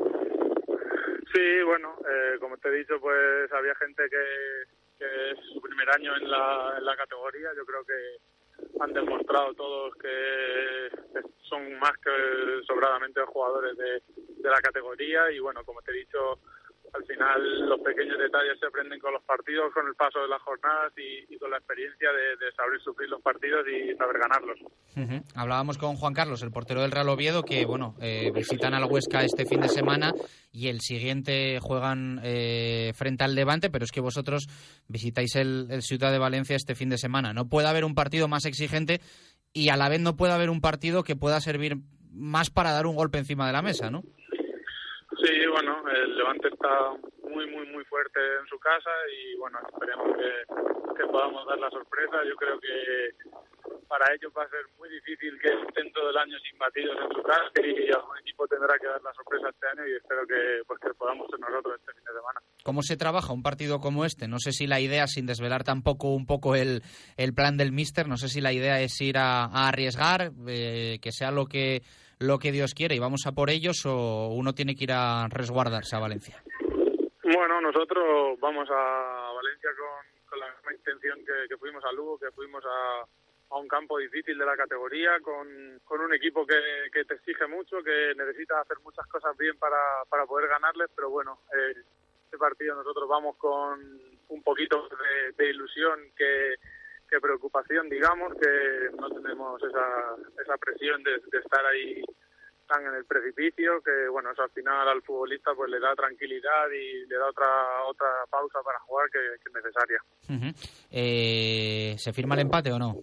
Sí, 1.34 1.62
bueno, 1.66 1.94
eh, 2.08 2.38
como 2.40 2.56
te 2.56 2.70
he 2.70 2.78
dicho, 2.78 2.94
pues 2.98 3.52
había 3.52 3.74
gente 3.74 4.02
que, 4.08 4.96
que 4.98 5.30
es 5.32 5.38
su 5.52 5.60
primer 5.60 5.90
año 5.90 6.16
en 6.16 6.30
la, 6.30 6.74
en 6.78 6.84
la 6.86 6.96
categoría. 6.96 7.50
Yo 7.54 7.66
creo 7.66 7.84
que 7.84 8.16
han 8.80 8.92
demostrado 8.92 9.54
todos 9.54 9.94
que 9.96 10.90
son 11.48 11.78
más 11.78 11.92
que 11.98 12.10
sobradamente 12.66 13.20
jugadores 13.22 13.76
de, 13.76 14.02
de 14.16 14.50
la 14.50 14.60
categoría 14.60 15.30
y 15.30 15.38
bueno, 15.38 15.64
como 15.64 15.80
te 15.82 15.92
he 15.92 15.98
dicho, 16.00 16.38
al 16.96 17.04
final 17.04 17.68
los 17.68 17.80
pequeños 17.80 18.18
detalles 18.18 18.58
se 18.58 18.66
aprenden 18.66 18.98
con 19.00 19.12
los 19.12 19.22
partidos, 19.24 19.72
con 19.72 19.86
el 19.86 19.94
paso 19.94 20.20
de 20.20 20.28
las 20.28 20.40
jornadas 20.42 20.92
y, 20.96 21.36
con 21.38 21.50
la 21.50 21.58
experiencia 21.58 22.08
de, 22.12 22.52
saber 22.56 22.80
sufrir 22.80 23.08
los 23.08 23.20
partidos 23.20 23.66
y 23.68 23.94
saber 23.96 24.18
ganarlos. 24.18 24.58
Hablábamos 25.34 25.78
con 25.78 25.96
Juan 25.96 26.14
Carlos, 26.14 26.42
el 26.42 26.50
portero 26.50 26.82
del 26.82 26.90
Real 26.90 27.08
Oviedo, 27.08 27.42
que 27.42 27.66
bueno 27.66 27.94
eh, 28.00 28.30
visitan 28.34 28.74
al 28.74 28.90
Huesca 28.90 29.22
este 29.22 29.44
fin 29.44 29.60
de 29.60 29.68
semana 29.68 30.12
y 30.50 30.68
el 30.68 30.80
siguiente 30.80 31.58
juegan 31.60 32.20
eh, 32.24 32.92
frente 32.94 33.24
al 33.24 33.34
Levante, 33.34 33.70
pero 33.70 33.84
es 33.84 33.92
que 33.92 34.00
vosotros 34.00 34.46
visitáis 34.88 35.36
el, 35.36 35.66
el 35.70 35.82
Ciudad 35.82 36.12
de 36.12 36.18
Valencia 36.18 36.56
este 36.56 36.74
fin 36.74 36.88
de 36.88 36.98
semana. 36.98 37.32
No 37.34 37.48
puede 37.48 37.68
haber 37.68 37.84
un 37.84 37.94
partido 37.94 38.28
más 38.28 38.46
exigente 38.46 39.00
y 39.52 39.68
a 39.68 39.76
la 39.76 39.88
vez 39.88 40.00
no 40.00 40.16
puede 40.16 40.32
haber 40.32 40.50
un 40.50 40.60
partido 40.60 41.02
que 41.02 41.16
pueda 41.16 41.40
servir 41.40 41.76
más 42.16 42.50
para 42.50 42.72
dar 42.72 42.86
un 42.86 42.96
golpe 42.96 43.18
encima 43.18 43.46
de 43.46 43.52
la 43.52 43.62
mesa, 43.62 43.90
¿no? 43.90 44.02
Sí, 45.22 45.46
bueno, 45.50 45.82
el 45.88 46.16
Levante 46.16 46.48
está 46.48 46.92
muy, 47.22 47.46
muy, 47.50 47.66
muy 47.68 47.84
fuerte 47.84 48.20
en 48.40 48.46
su 48.48 48.58
casa 48.58 48.90
y 49.10 49.36
bueno, 49.36 49.58
esperemos 49.66 50.16
que, 50.16 51.06
podamos 51.10 51.46
dar 51.46 51.58
la 51.58 51.70
sorpresa. 51.70 52.24
Yo 52.28 52.36
creo 52.36 52.60
que 52.60 53.10
para 53.88 54.12
ellos 54.12 54.32
va 54.36 54.42
a 54.42 54.50
ser 54.50 54.60
muy 54.76 54.88
difícil 54.90 55.38
que 55.40 55.48
estén 55.48 55.90
todo 55.92 56.10
el 56.10 56.16
año 56.16 56.36
sin 56.40 56.58
batidos 56.58 56.96
en 57.00 57.16
su 57.16 57.22
casa 57.22 57.50
y 57.64 57.90
algún 57.92 58.18
equipo 58.18 58.46
tendrá 58.46 58.78
que 58.78 58.86
dar 58.86 59.00
la 59.02 59.14
sorpresa 59.14 59.48
este 59.48 59.66
año 59.68 59.88
y 59.88 59.96
espero 59.96 60.26
que, 60.26 60.62
pues, 60.66 60.80
que 60.80 60.92
podamos 60.94 61.26
ser 61.30 61.40
nosotros 61.40 61.80
este 61.80 61.92
fin 61.94 62.04
de 62.04 62.12
semana. 62.12 62.40
¿Cómo 62.64 62.82
se 62.82 62.96
trabaja 62.96 63.32
un 63.32 63.42
partido 63.42 63.80
como 63.80 64.04
este? 64.04 64.28
No 64.28 64.38
sé 64.38 64.52
si 64.52 64.66
la 64.66 64.80
idea, 64.80 65.06
sin 65.06 65.26
desvelar 65.26 65.64
tampoco 65.64 66.14
un 66.14 66.26
poco 66.26 66.54
el, 66.54 66.82
el 67.16 67.32
plan 67.32 67.56
del 67.56 67.72
míster, 67.72 68.08
no 68.08 68.16
sé 68.16 68.28
si 68.28 68.40
la 68.40 68.52
idea 68.52 68.80
es 68.80 69.00
ir 69.00 69.16
a, 69.16 69.44
arriesgar, 69.68 70.32
eh, 70.48 70.98
que 71.00 71.12
sea 71.12 71.30
lo 71.30 71.46
que 71.46 71.82
lo 72.18 72.38
que 72.38 72.52
Dios 72.52 72.74
quiere 72.74 72.94
y 72.94 72.98
vamos 72.98 73.26
a 73.26 73.32
por 73.32 73.50
ellos 73.50 73.84
o 73.86 74.28
uno 74.28 74.54
tiene 74.54 74.74
que 74.74 74.84
ir 74.84 74.92
a 74.92 75.28
resguardarse 75.28 75.96
a 75.96 76.00
Valencia? 76.00 76.42
Bueno, 77.22 77.60
nosotros 77.60 78.38
vamos 78.40 78.68
a 78.70 79.32
Valencia 79.34 79.70
con, 79.76 80.38
la 80.38 80.46
misma 80.54 80.74
intención 80.74 81.18
que, 81.48 81.56
fuimos 81.56 81.84
a 81.84 81.92
Lugo, 81.92 82.18
que 82.18 82.30
fuimos 82.30 82.62
a, 82.64 83.04
un 83.58 83.68
campo 83.68 83.98
difícil 83.98 84.36
de 84.36 84.44
la 84.44 84.56
categoría, 84.56 85.18
con, 85.22 85.80
con 85.84 86.00
un 86.00 86.12
equipo 86.14 86.46
que, 86.46 86.58
que, 86.92 87.04
te 87.04 87.14
exige 87.14 87.46
mucho, 87.46 87.82
que 87.82 88.12
necesita 88.16 88.60
hacer 88.60 88.76
muchas 88.84 89.06
cosas 89.06 89.36
bien 89.36 89.56
para, 89.58 89.78
para 90.10 90.26
poder 90.26 90.48
ganarles, 90.48 90.90
pero 90.94 91.10
bueno, 91.10 91.40
eh, 91.56 91.80
este 92.24 92.38
partido 92.38 92.74
nosotros 92.74 93.08
vamos 93.08 93.36
con 93.36 93.80
un 94.28 94.42
poquito 94.42 94.88
de 95.36 95.50
ilusión 95.50 96.00
que 96.16 96.56
preocupación, 97.20 97.88
digamos, 97.88 98.32
que 98.34 98.90
no 98.98 99.08
tenemos 99.10 99.62
esa, 99.62 100.16
esa 100.42 100.56
presión 100.56 101.02
de, 101.02 101.16
estar 101.38 101.64
ahí 101.66 102.02
tan 102.66 102.84
en 102.84 102.94
el 102.94 103.04
precipicio, 103.04 103.80
que 103.82 104.08
bueno, 104.08 104.32
eso 104.32 104.42
al 104.42 104.50
final 104.50 104.88
al 104.88 105.02
futbolista 105.02 105.54
pues 105.54 105.70
le 105.70 105.78
da 105.78 105.94
tranquilidad 105.94 106.68
y 106.70 107.06
le 107.06 107.16
da 107.16 107.28
otra 107.28 107.84
otra 107.86 108.08
pausa 108.28 108.58
para 108.64 108.80
jugar 108.80 109.08
que, 109.10 109.18
es 109.18 109.54
necesaria. 109.54 110.00
Eh, 110.90 111.94
¿Se 111.96 112.12
firma 112.12 112.34
el 112.34 112.40
empate 112.42 112.72
o 112.72 112.78
no? 112.78 112.94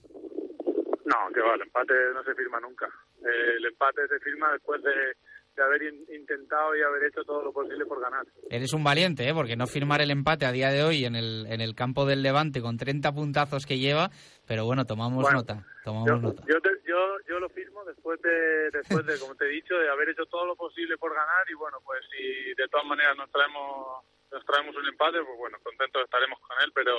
No, 1.06 1.34
que 1.34 1.42
va, 1.42 1.56
el 1.56 1.62
empate 1.62 1.94
no 2.14 2.24
se 2.24 2.36
firma 2.36 2.60
nunca. 2.60 2.88
Eh, 3.22 3.56
el 3.58 3.66
empate 3.66 4.08
se 4.08 4.20
firma 4.20 4.52
después 4.52 4.82
de 4.84 5.16
de 5.56 5.64
haber 5.64 5.84
intentado 5.84 6.76
y 6.76 6.82
haber 6.82 7.06
hecho 7.06 7.24
todo 7.24 7.44
lo 7.44 7.54
posible 7.54 7.86
por 7.86 8.02
ganar. 8.02 8.26
Eres 8.50 8.74
un 8.74 8.84
valiente, 8.84 9.28
¿eh? 9.28 9.34
porque 9.34 9.56
no 9.56 9.68
firmar 9.68 10.02
el 10.02 10.12
empate 10.12 10.46
a 10.46 10.52
día 10.52 10.70
de 10.70 10.84
hoy 10.84 11.06
en 11.06 11.16
el, 11.16 11.46
en 11.48 11.62
el 11.62 11.76
campo 11.76 12.06
del 12.06 12.24
Levante 12.24 12.62
con 12.62 12.78
30 12.78 13.12
puntazos 13.14 13.66
que 13.66 13.78
lleva, 13.78 14.10
pero 14.48 14.66
bueno, 14.66 14.86
tomamos 14.86 15.32
nota. 15.32 15.66
Tomamos 15.84 16.10
yo, 16.10 16.16
nota. 16.18 16.44
Yo, 16.48 16.58
yo, 16.86 17.18
yo, 17.28 17.40
lo 17.40 17.50
firmo 17.50 17.84
después 17.86 18.22
de, 18.22 18.72
después 18.72 19.06
de, 19.06 19.20
como 19.20 19.36
te 19.36 19.46
he 19.46 19.50
dicho, 19.50 19.76
de 19.76 19.90
haber 19.90 20.10
hecho 20.10 20.26
todo 20.26 20.46
lo 20.46 20.56
posible 20.56 20.98
por 20.98 21.14
ganar 21.14 21.50
y 21.50 21.54
bueno, 21.54 21.78
pues 21.86 22.02
si 22.12 22.54
de 22.56 22.68
todas 22.70 22.86
maneras 22.86 23.16
nos 23.18 23.30
traemos, 23.32 24.04
nos 24.32 24.46
traemos 24.46 24.76
un 24.76 24.88
empate, 24.88 25.20
pues 25.24 25.38
bueno, 25.38 25.58
contentos 25.62 26.04
estaremos 26.04 26.40
con 26.40 26.58
él, 26.64 26.72
pero, 26.74 26.96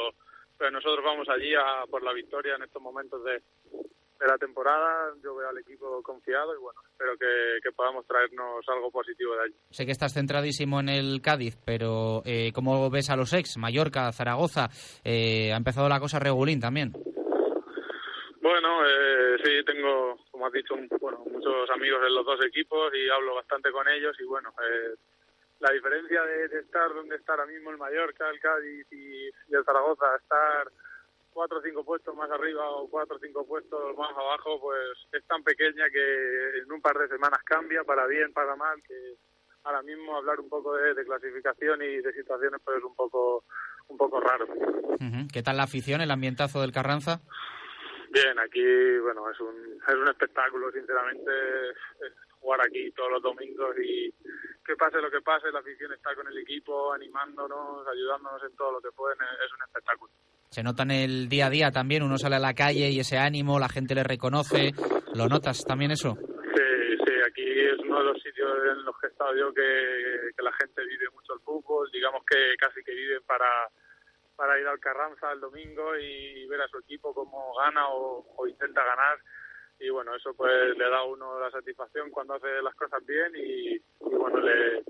pero 0.57 0.71
nosotros 0.71 1.05
vamos 1.05 1.29
allí 1.29 1.55
a 1.55 1.87
por 1.91 2.03
la 2.03 2.13
victoria 2.13 2.55
en 2.55 2.63
estos 2.63 2.81
momentos 2.81 3.25
de, 3.25 3.43
de 4.25 4.31
la 4.31 4.39
temporada. 4.39 5.13
Yo 5.23 5.37
veo 5.37 5.49
al 5.49 5.59
equipo 5.59 6.03
confiado 6.03 6.55
y 6.55 6.59
bueno, 6.59 6.81
espero 6.91 7.17
que, 7.19 7.71
podamos 7.73 8.07
traernos 8.07 8.65
algo 8.69 8.91
positivo 8.91 9.35
de 9.35 9.43
allí. 9.43 9.55
Sé 9.71 9.85
que 9.85 9.93
estás 9.93 10.15
centradísimo 10.15 10.81
en 10.81 10.89
el 10.89 11.21
Cádiz, 11.21 11.59
pero 11.65 12.23
eh, 12.25 12.51
¿cómo 12.55 12.89
ves 12.91 13.11
a 13.11 13.17
los 13.17 13.33
ex? 13.33 13.59
Mallorca, 13.59 14.13
Zaragoza, 14.13 14.69
eh, 15.05 15.53
ha 15.53 15.57
empezado 15.57 15.89
la 15.89 16.01
cosa 16.01 16.19
regulín 16.19 16.61
también. 16.61 16.93
Bueno, 18.41 18.87
eh, 18.87 19.37
sí, 19.43 19.65
tengo, 19.67 20.19
como 20.31 20.47
has 20.47 20.53
dicho, 20.53 20.75
bueno, 21.01 21.25
muchos 21.31 21.69
amigos 21.71 22.01
en 22.07 22.15
los 22.15 22.25
dos 22.25 22.45
equipos 22.47 22.93
y 22.95 23.11
hablo 23.11 23.35
bastante 23.35 23.71
con 23.73 23.89
ellos 23.89 24.17
y 24.21 24.25
bueno, 24.25 24.51
eh, 24.63 24.95
la 25.61 25.73
diferencia 25.73 26.23
de, 26.23 26.61
estar 26.61 26.95
donde 26.95 27.17
está 27.17 27.33
ahora 27.33 27.47
mismo 27.47 27.71
el 27.71 27.79
Mallorca, 27.79 28.31
el 28.31 28.41
Cádiz 28.41 28.87
y, 28.93 29.29
y 29.29 29.55
el 29.55 29.65
Zaragoza, 29.65 30.17
estar 30.17 30.71
cuatro 31.35 31.59
o 31.59 31.63
cinco 31.63 31.85
puestos 31.85 32.15
más 32.15 32.31
arriba 32.31 32.71
o 32.71 32.89
cuatro 32.89 33.17
o 33.17 33.19
cinco 33.19 33.45
puestos 33.45 33.97
más 33.99 34.13
abajo, 34.13 34.61
pues 34.61 34.97
es 35.13 35.27
tan 35.27 35.43
pequeña 35.43 35.91
que 35.91 36.59
en 36.61 36.73
un 36.73 36.81
par 36.81 36.97
de 36.97 37.09
semanas 37.09 37.41
cambia, 37.45 37.83
para 37.83 38.07
bien, 38.07 38.33
para 38.33 38.55
mal, 38.57 38.81
que 38.87 39.17
ahora 39.65 39.83
mismo 39.83 40.17
hablar 40.17 40.39
un 40.41 40.49
poco 40.49 40.75
de, 40.77 41.05
clasificación 41.05 41.83
y 41.83 42.01
de 42.01 42.13
situaciones 42.13 42.61
pues 42.65 42.79
es 42.79 42.85
un 42.85 42.95
poco 42.95 43.45
un 43.89 43.99
poco 43.99 44.21
raro. 44.21 44.47
¿Qué 45.33 45.43
tal 45.43 45.59
la 45.59 45.65
afición, 45.65 46.01
el 46.01 46.11
ambientazo 46.11 46.63
del 46.63 46.73
Carranza? 46.73 47.21
Bien, 48.11 48.39
aquí, 48.39 48.99
bueno, 49.03 49.29
es 49.29 49.39
un, 49.41 49.83
es 49.87 49.95
un 49.95 50.09
espectáculo, 50.09 50.71
sinceramente, 50.71 51.31
jugar 52.39 52.61
aquí 52.63 52.93
todos 52.93 53.11
los 53.11 53.23
domingos 53.23 53.77
y 53.85 54.15
que 54.65 54.77
pase 54.77 55.03
lo 55.03 55.11
que 55.11 55.21
pase, 55.21 55.51
la 55.51 55.59
afición 55.59 55.93
está 55.93 56.15
con 56.15 56.29
el 56.29 56.39
equipo, 56.39 56.93
animándonos, 56.93 57.87
ayudándonos 57.89 58.43
en 58.45 58.57
todo 58.57 58.73
lo 58.73 58.81
que 58.81 58.93
pueden, 58.93 59.19
es 59.45 59.53
un 59.53 59.63
espectáculo 59.63 60.13
se 60.55 60.63
nota 60.63 60.85
en 60.85 60.93
el 60.93 61.29
día 61.29 61.47
a 61.47 61.51
día 61.51 61.73
también, 61.73 62.05
uno 62.05 62.17
sale 62.17 62.37
a 62.37 62.39
la 62.39 62.55
calle 62.55 62.89
y 62.89 63.01
ese 63.01 63.19
ánimo, 63.19 63.59
la 63.59 63.69
gente 63.69 63.97
le 63.97 64.05
reconoce, 64.05 64.71
¿lo 65.13 65.27
notas 65.27 65.65
también 65.67 65.91
eso? 65.91 66.15
Sí, 66.55 66.97
sí, 67.05 67.15
aquí 67.27 67.43
es 67.43 67.81
uno 67.81 67.99
de 67.99 68.05
los 68.05 68.23
sitios 68.23 68.49
en 68.71 68.85
los 68.85 68.97
que 69.01 69.09
he 69.09 69.11
estado 69.11 69.35
yo 69.35 69.53
que, 69.53 70.31
la 70.39 70.53
gente 70.53 70.87
vive 70.87 71.11
mucho 71.13 71.35
el 71.35 71.41
fútbol, 71.41 71.91
digamos 71.91 72.23
que 72.25 72.55
casi 72.57 72.85
que 72.85 72.95
viven 72.95 73.23
para, 73.27 73.51
para 74.37 74.61
ir 74.61 74.67
al 74.69 74.79
Carranza 74.79 75.33
el 75.33 75.41
domingo 75.41 75.97
y 75.99 76.47
ver 76.47 76.61
a 76.61 76.69
su 76.69 76.79
equipo 76.79 77.13
cómo 77.13 77.53
gana 77.57 77.89
o, 77.89 78.47
intenta 78.47 78.85
ganar 78.85 79.19
y 79.81 79.91
bueno, 79.91 80.15
eso 80.15 80.35
pues 80.37 80.79
le 80.79 80.89
da 80.89 80.99
a 80.99 81.05
uno 81.05 81.41
la 81.41 81.51
satisfacción 81.51 82.11
cuando 82.11 82.35
hace 82.35 82.63
las 82.63 82.77
cosas 82.77 83.05
bien 83.05 83.33
y, 83.35 83.75
y 83.75 84.15
bueno, 84.15 84.39
le, 84.39 84.85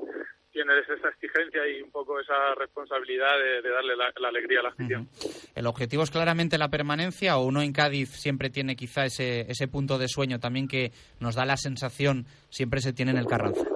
tienes 0.54 0.88
esa 0.88 1.08
exigencia 1.08 1.66
y 1.66 1.82
un 1.82 1.90
poco 1.90 2.20
esa 2.20 2.54
responsabilidad 2.54 3.36
de, 3.62 3.68
darle 3.68 3.96
la, 3.96 4.28
alegría 4.28 4.60
a 4.60 4.62
la 4.62 4.68
afición. 4.68 5.08
¿El 5.56 5.66
objetivo 5.66 6.04
es 6.04 6.12
claramente 6.12 6.58
la 6.58 6.68
permanencia 6.68 7.36
o 7.36 7.44
uno 7.44 7.60
en 7.60 7.72
Cádiz 7.72 8.10
siempre 8.10 8.50
tiene 8.50 8.76
quizá 8.76 9.04
ese, 9.04 9.40
ese 9.50 9.66
punto 9.66 9.98
de 9.98 10.06
sueño 10.06 10.38
también 10.38 10.68
que 10.68 10.92
nos 11.18 11.34
da 11.34 11.44
la 11.44 11.56
sensación 11.56 12.24
siempre 12.50 12.80
se 12.80 12.92
tiene 12.92 13.10
en 13.10 13.18
el 13.18 13.26
Carranza? 13.26 13.66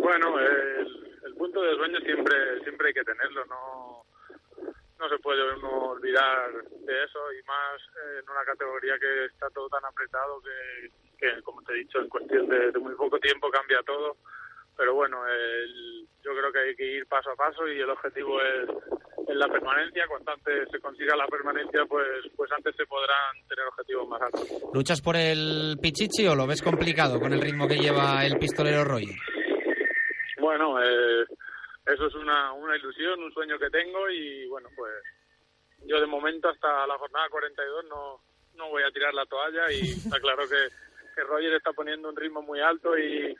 Bueno, 0.00 0.38
el, 0.38 1.34
punto 1.34 1.62
de 1.62 1.76
sueño 1.76 1.98
siempre 2.00 2.60
siempre 2.62 2.88
hay 2.88 2.94
que 2.94 3.04
tenerlo, 3.04 3.44
no 3.46 4.04
no 4.98 5.08
se 5.08 5.18
puede 5.18 5.42
uno 5.56 5.90
olvidar 5.90 6.52
de 6.52 7.04
eso 7.04 7.32
y 7.32 7.42
más 7.46 7.80
en 8.18 8.30
una 8.30 8.44
categoría 8.44 8.98
que 8.98 9.26
está 9.26 9.48
todo 9.50 9.68
tan 9.68 9.84
apretado 9.84 10.40
que, 10.40 10.90
que 11.18 11.42
como 11.42 11.62
te 11.62 11.72
he 11.72 11.76
dicho, 11.76 12.00
en 12.00 12.08
cuestión 12.08 12.48
de 12.48 12.78
muy 12.78 12.94
poco 12.94 13.18
tiempo 13.18 13.50
cambia 13.50 13.82
todo 13.84 14.16
pero 14.76 14.94
bueno, 14.94 15.18
yo 16.22 16.30
creo 16.32 16.52
que 16.52 16.58
hay 16.58 16.76
que 16.76 16.86
ir 16.96 17.06
paso 17.06 17.30
a 17.30 17.36
paso 17.36 17.66
y 17.68 17.80
el 17.80 17.90
objetivo 17.90 18.40
es, 18.40 18.68
la 19.36 19.48
permanencia. 19.48 20.06
Cuanto 20.08 20.32
antes 20.32 20.68
se 20.70 20.80
consiga 20.80 21.16
la 21.16 21.26
permanencia, 21.26 21.84
pues, 21.86 22.06
pues 22.36 22.50
antes 22.52 22.74
se 22.76 22.86
podrán 22.86 23.34
tener 23.48 23.66
objetivos 23.66 24.08
más 24.08 24.22
altos. 24.22 24.48
¿Luchas 24.72 25.00
por 25.00 25.16
el 25.16 25.76
Pichichi 25.80 26.26
o 26.26 26.34
lo 26.34 26.46
ves 26.46 26.62
complicado 26.62 27.18
con 27.20 27.32
el 27.32 27.40
ritmo 27.40 27.66
que 27.66 27.78
lleva 27.78 28.24
el 28.24 28.38
pistolero 28.38 28.84
Roger? 28.84 29.16
Bueno, 30.38 30.82
eh, 30.82 31.24
eso 31.86 32.06
es 32.06 32.14
una, 32.14 32.52
una 32.52 32.76
ilusión, 32.76 33.22
un 33.22 33.32
sueño 33.32 33.58
que 33.58 33.70
tengo 33.70 34.08
y 34.10 34.46
bueno, 34.46 34.68
pues 34.76 34.92
yo 35.86 36.00
de 36.00 36.06
momento 36.06 36.48
hasta 36.48 36.86
la 36.86 36.98
jornada 36.98 37.28
42 37.30 37.84
no, 37.86 38.20
no 38.54 38.68
voy 38.70 38.82
a 38.82 38.90
tirar 38.90 39.12
la 39.14 39.26
toalla 39.26 39.70
y 39.70 39.90
está 39.90 40.18
claro 40.20 40.48
que 40.48 40.68
que 41.14 41.22
Roger 41.22 41.54
está 41.54 41.72
poniendo 41.72 42.08
un 42.08 42.16
ritmo 42.16 42.42
muy 42.42 42.60
alto 42.60 42.96
y, 42.98 43.34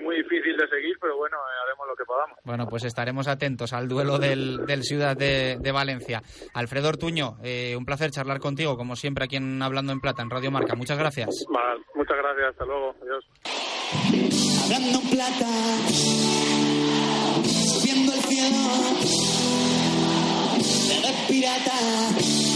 muy 0.00 0.16
difícil 0.16 0.56
de 0.56 0.68
seguir, 0.68 0.96
pero 1.00 1.16
bueno, 1.16 1.36
eh, 1.36 1.62
haremos 1.64 1.86
lo 1.86 1.96
que 1.96 2.04
podamos. 2.04 2.38
Bueno, 2.44 2.66
pues 2.66 2.84
estaremos 2.84 3.28
atentos 3.28 3.72
al 3.72 3.88
duelo 3.88 4.18
del, 4.18 4.82
Ciudad 4.82 5.16
de, 5.16 5.72
Valencia. 5.72 6.22
Alfredo 6.54 6.88
Ortuño, 6.88 7.36
eh, 7.42 7.76
un 7.76 7.84
placer 7.84 8.10
charlar 8.10 8.40
contigo, 8.40 8.76
como 8.76 8.96
siempre, 8.96 9.24
aquí 9.24 9.36
en 9.36 9.62
Hablando 9.62 9.92
en 9.92 10.00
Plata, 10.00 10.22
en 10.22 10.30
Radio 10.30 10.50
Marca. 10.50 10.74
Muchas 10.74 10.98
gracias. 10.98 11.46
muchas 11.94 12.16
gracias, 12.16 12.48
hasta 12.50 12.64
luego, 12.64 12.94
adiós. 13.02 13.24
Hablando 14.64 15.00
en 15.00 15.10
Plata, 15.10 15.50
subiendo 17.44 18.12
el 18.14 18.20
cielo, 18.20 18.80
pirata, 21.28 22.49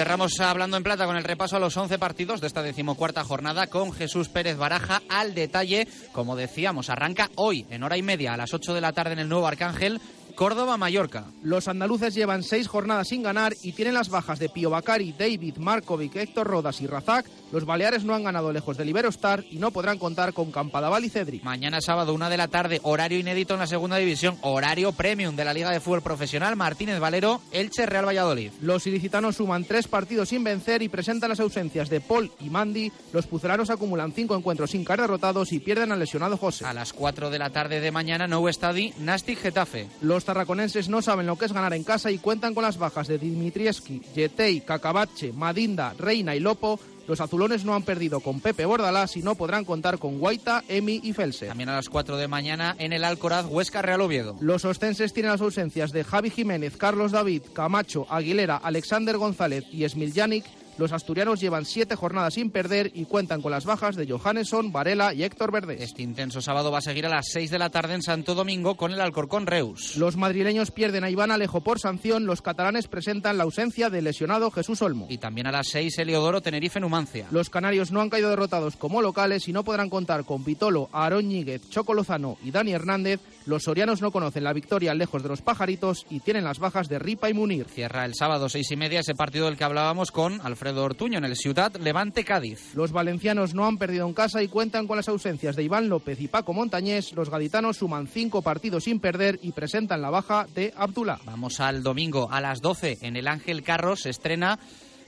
cerramos 0.00 0.40
hablando 0.40 0.78
en 0.78 0.82
plata 0.82 1.04
con 1.04 1.18
el 1.18 1.24
repaso 1.24 1.56
a 1.56 1.60
los 1.60 1.76
11 1.76 1.98
partidos 1.98 2.40
de 2.40 2.46
esta 2.46 2.62
decimocuarta 2.62 3.22
jornada 3.22 3.66
con 3.66 3.92
Jesús 3.92 4.30
Pérez 4.30 4.56
Baraja 4.56 5.02
al 5.10 5.34
detalle. 5.34 5.86
Como 6.12 6.36
decíamos, 6.36 6.88
arranca 6.88 7.28
hoy 7.34 7.66
en 7.68 7.82
hora 7.82 7.98
y 7.98 8.02
media 8.02 8.32
a 8.32 8.38
las 8.38 8.54
8 8.54 8.72
de 8.72 8.80
la 8.80 8.94
tarde 8.94 9.12
en 9.12 9.18
el 9.18 9.28
Nuevo 9.28 9.46
Arcángel 9.46 10.00
Córdoba-Mallorca. 10.40 11.24
Los 11.42 11.68
andaluces 11.68 12.14
llevan 12.14 12.42
seis 12.42 12.66
jornadas 12.66 13.08
sin 13.08 13.22
ganar 13.22 13.54
y 13.62 13.72
tienen 13.72 13.92
las 13.92 14.08
bajas 14.08 14.38
de 14.38 14.48
Pío 14.48 14.70
Bacari, 14.70 15.12
David, 15.12 15.58
Markovic, 15.58 16.16
Héctor 16.16 16.46
Rodas 16.46 16.80
y 16.80 16.86
Razak. 16.86 17.26
Los 17.52 17.66
Baleares 17.66 18.04
no 18.04 18.14
han 18.14 18.24
ganado 18.24 18.50
lejos 18.50 18.78
del 18.78 18.88
Iberostar 18.88 19.44
y 19.50 19.58
no 19.58 19.70
podrán 19.70 19.98
contar 19.98 20.32
con 20.32 20.50
Campadaval 20.50 21.04
y 21.04 21.10
Cedric. 21.10 21.42
Mañana 21.42 21.82
sábado, 21.82 22.14
una 22.14 22.30
de 22.30 22.38
la 22.38 22.48
tarde, 22.48 22.80
horario 22.84 23.18
inédito 23.18 23.52
en 23.52 23.60
la 23.60 23.66
segunda 23.66 23.98
división, 23.98 24.38
horario 24.40 24.92
premium 24.92 25.36
de 25.36 25.44
la 25.44 25.52
Liga 25.52 25.72
de 25.72 25.80
Fútbol 25.80 26.00
Profesional, 26.00 26.56
Martínez 26.56 27.00
Valero, 27.00 27.42
Elche, 27.52 27.84
Real 27.84 28.06
Valladolid. 28.06 28.52
Los 28.62 28.86
ilicitanos 28.86 29.36
suman 29.36 29.64
tres 29.64 29.88
partidos 29.88 30.30
sin 30.30 30.42
vencer 30.42 30.80
y 30.80 30.88
presentan 30.88 31.28
las 31.28 31.40
ausencias 31.40 31.90
de 31.90 32.00
Paul 32.00 32.32
y 32.40 32.48
Mandy. 32.48 32.90
Los 33.12 33.26
puzelanos 33.26 33.68
acumulan 33.68 34.12
cinco 34.12 34.36
encuentros 34.36 34.70
sin 34.70 34.84
caer 34.84 35.02
derrotados 35.02 35.52
y 35.52 35.58
pierden 35.58 35.92
al 35.92 35.98
lesionado 35.98 36.38
José. 36.38 36.64
A 36.64 36.72
las 36.72 36.94
4 36.94 37.28
de 37.28 37.38
la 37.38 37.50
tarde 37.50 37.80
de 37.80 37.92
mañana, 37.92 38.26
Nou 38.26 38.48
Estadi, 38.48 38.94
Nastic 39.00 39.38
Getafe. 39.40 39.88
Los 40.00 40.29
tarraconenses 40.30 40.88
no 40.88 41.02
saben 41.02 41.26
lo 41.26 41.34
que 41.36 41.46
es 41.46 41.52
ganar 41.52 41.74
en 41.74 41.82
casa 41.82 42.08
y 42.08 42.18
cuentan 42.18 42.54
con 42.54 42.62
las 42.62 42.78
bajas 42.78 43.08
de 43.08 43.18
Dimitrieski, 43.18 44.00
Yetei, 44.14 44.60
Cacabache, 44.60 45.32
Madinda, 45.32 45.92
Reina 45.98 46.36
y 46.36 46.40
Lopo. 46.40 46.78
Los 47.08 47.20
azulones 47.20 47.64
no 47.64 47.74
han 47.74 47.82
perdido 47.82 48.20
con 48.20 48.38
Pepe 48.38 48.64
Bordalás 48.64 49.16
y 49.16 49.22
no 49.24 49.34
podrán 49.34 49.64
contar 49.64 49.98
con 49.98 50.20
Guaita, 50.20 50.62
Emi 50.68 51.00
y 51.02 51.14
Felse. 51.14 51.48
También 51.48 51.68
a 51.68 51.74
las 51.74 51.88
4 51.88 52.16
de 52.16 52.28
mañana 52.28 52.76
en 52.78 52.92
el 52.92 53.02
Alcoraz, 53.02 53.46
Huesca 53.46 53.82
Real 53.82 54.02
Oviedo. 54.02 54.36
Los 54.40 54.64
ostenses 54.64 55.12
tienen 55.12 55.32
las 55.32 55.40
ausencias 55.40 55.90
de 55.90 56.04
Javi 56.04 56.30
Jiménez, 56.30 56.76
Carlos 56.76 57.10
David, 57.10 57.42
Camacho, 57.52 58.06
Aguilera, 58.08 58.56
Alexander 58.56 59.16
González 59.16 59.64
y 59.72 59.88
Smiljanic. 59.88 60.44
Los 60.80 60.92
asturianos 60.92 61.42
llevan 61.42 61.66
siete 61.66 61.94
jornadas 61.94 62.32
sin 62.32 62.50
perder 62.50 62.90
y 62.94 63.04
cuentan 63.04 63.42
con 63.42 63.52
las 63.52 63.66
bajas 63.66 63.96
de 63.96 64.10
Johannesson, 64.10 64.72
Varela 64.72 65.12
y 65.12 65.24
Héctor 65.24 65.52
Verdes. 65.52 65.78
Este 65.82 66.00
intenso 66.00 66.40
sábado 66.40 66.72
va 66.72 66.78
a 66.78 66.80
seguir 66.80 67.04
a 67.04 67.10
las 67.10 67.26
6 67.32 67.50
de 67.50 67.58
la 67.58 67.68
tarde 67.68 67.92
en 67.92 68.00
Santo 68.00 68.34
Domingo 68.34 68.78
con 68.78 68.90
el 68.90 69.02
Alcorcón 69.02 69.46
Reus. 69.46 69.96
Los 69.96 70.16
madrileños 70.16 70.70
pierden 70.70 71.04
a 71.04 71.10
Iván 71.10 71.32
Alejo 71.32 71.60
por 71.60 71.80
sanción. 71.80 72.24
Los 72.24 72.40
catalanes 72.40 72.88
presentan 72.88 73.36
la 73.36 73.44
ausencia 73.44 73.90
del 73.90 74.04
lesionado 74.04 74.50
Jesús 74.50 74.80
Olmo. 74.80 75.06
Y 75.10 75.18
también 75.18 75.48
a 75.48 75.52
las 75.52 75.68
6 75.68 75.98
Eliodoro 75.98 76.40
Tenerife 76.40 76.80
Numancia. 76.80 77.26
Los 77.30 77.50
canarios 77.50 77.92
no 77.92 78.00
han 78.00 78.08
caído 78.08 78.30
derrotados 78.30 78.76
como 78.76 79.02
locales 79.02 79.48
y 79.48 79.52
no 79.52 79.64
podrán 79.64 79.90
contar 79.90 80.24
con 80.24 80.46
Vitolo, 80.46 80.88
Aarón 80.94 81.28
Ñíguez, 81.28 81.68
Choco 81.68 81.92
Lozano 81.92 82.38
y 82.42 82.52
Dani 82.52 82.72
Hernández. 82.72 83.20
Los 83.50 83.64
sorianos 83.64 84.00
no 84.00 84.12
conocen 84.12 84.44
la 84.44 84.52
victoria 84.52 84.94
lejos 84.94 85.24
de 85.24 85.28
los 85.28 85.42
pajaritos 85.42 86.06
y 86.08 86.20
tienen 86.20 86.44
las 86.44 86.60
bajas 86.60 86.88
de 86.88 87.00
Ripa 87.00 87.28
y 87.28 87.34
Munir. 87.34 87.66
Cierra 87.66 88.04
el 88.04 88.14
sábado 88.14 88.48
seis 88.48 88.70
y 88.70 88.76
media 88.76 89.00
ese 89.00 89.16
partido 89.16 89.46
del 89.46 89.56
que 89.56 89.64
hablábamos 89.64 90.12
con 90.12 90.40
Alfredo 90.40 90.84
Ortuño 90.84 91.18
en 91.18 91.24
el 91.24 91.34
Ciudad 91.34 91.74
Levante 91.74 92.22
Cádiz. 92.22 92.76
Los 92.76 92.92
valencianos 92.92 93.52
no 93.52 93.66
han 93.66 93.76
perdido 93.76 94.06
en 94.06 94.14
casa 94.14 94.40
y 94.40 94.46
cuentan 94.46 94.86
con 94.86 94.98
las 94.98 95.08
ausencias 95.08 95.56
de 95.56 95.64
Iván 95.64 95.88
López 95.88 96.20
y 96.20 96.28
Paco 96.28 96.52
Montañés. 96.52 97.12
Los 97.14 97.28
gaditanos 97.28 97.78
suman 97.78 98.06
cinco 98.06 98.40
partidos 98.40 98.84
sin 98.84 99.00
perder 99.00 99.40
y 99.42 99.50
presentan 99.50 100.00
la 100.00 100.10
baja 100.10 100.46
de 100.54 100.72
Abdullah. 100.76 101.18
Vamos 101.24 101.58
al 101.58 101.82
domingo 101.82 102.30
a 102.30 102.40
las 102.40 102.60
12 102.60 102.98
en 103.02 103.16
el 103.16 103.26
Ángel 103.26 103.64
Carros 103.64 104.02
se 104.02 104.10
estrena 104.10 104.60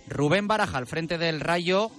Rubén 0.08 0.48
Baraja 0.48 0.78
al 0.78 0.88
frente 0.88 1.16
del 1.16 1.38
Rayo 1.38 1.92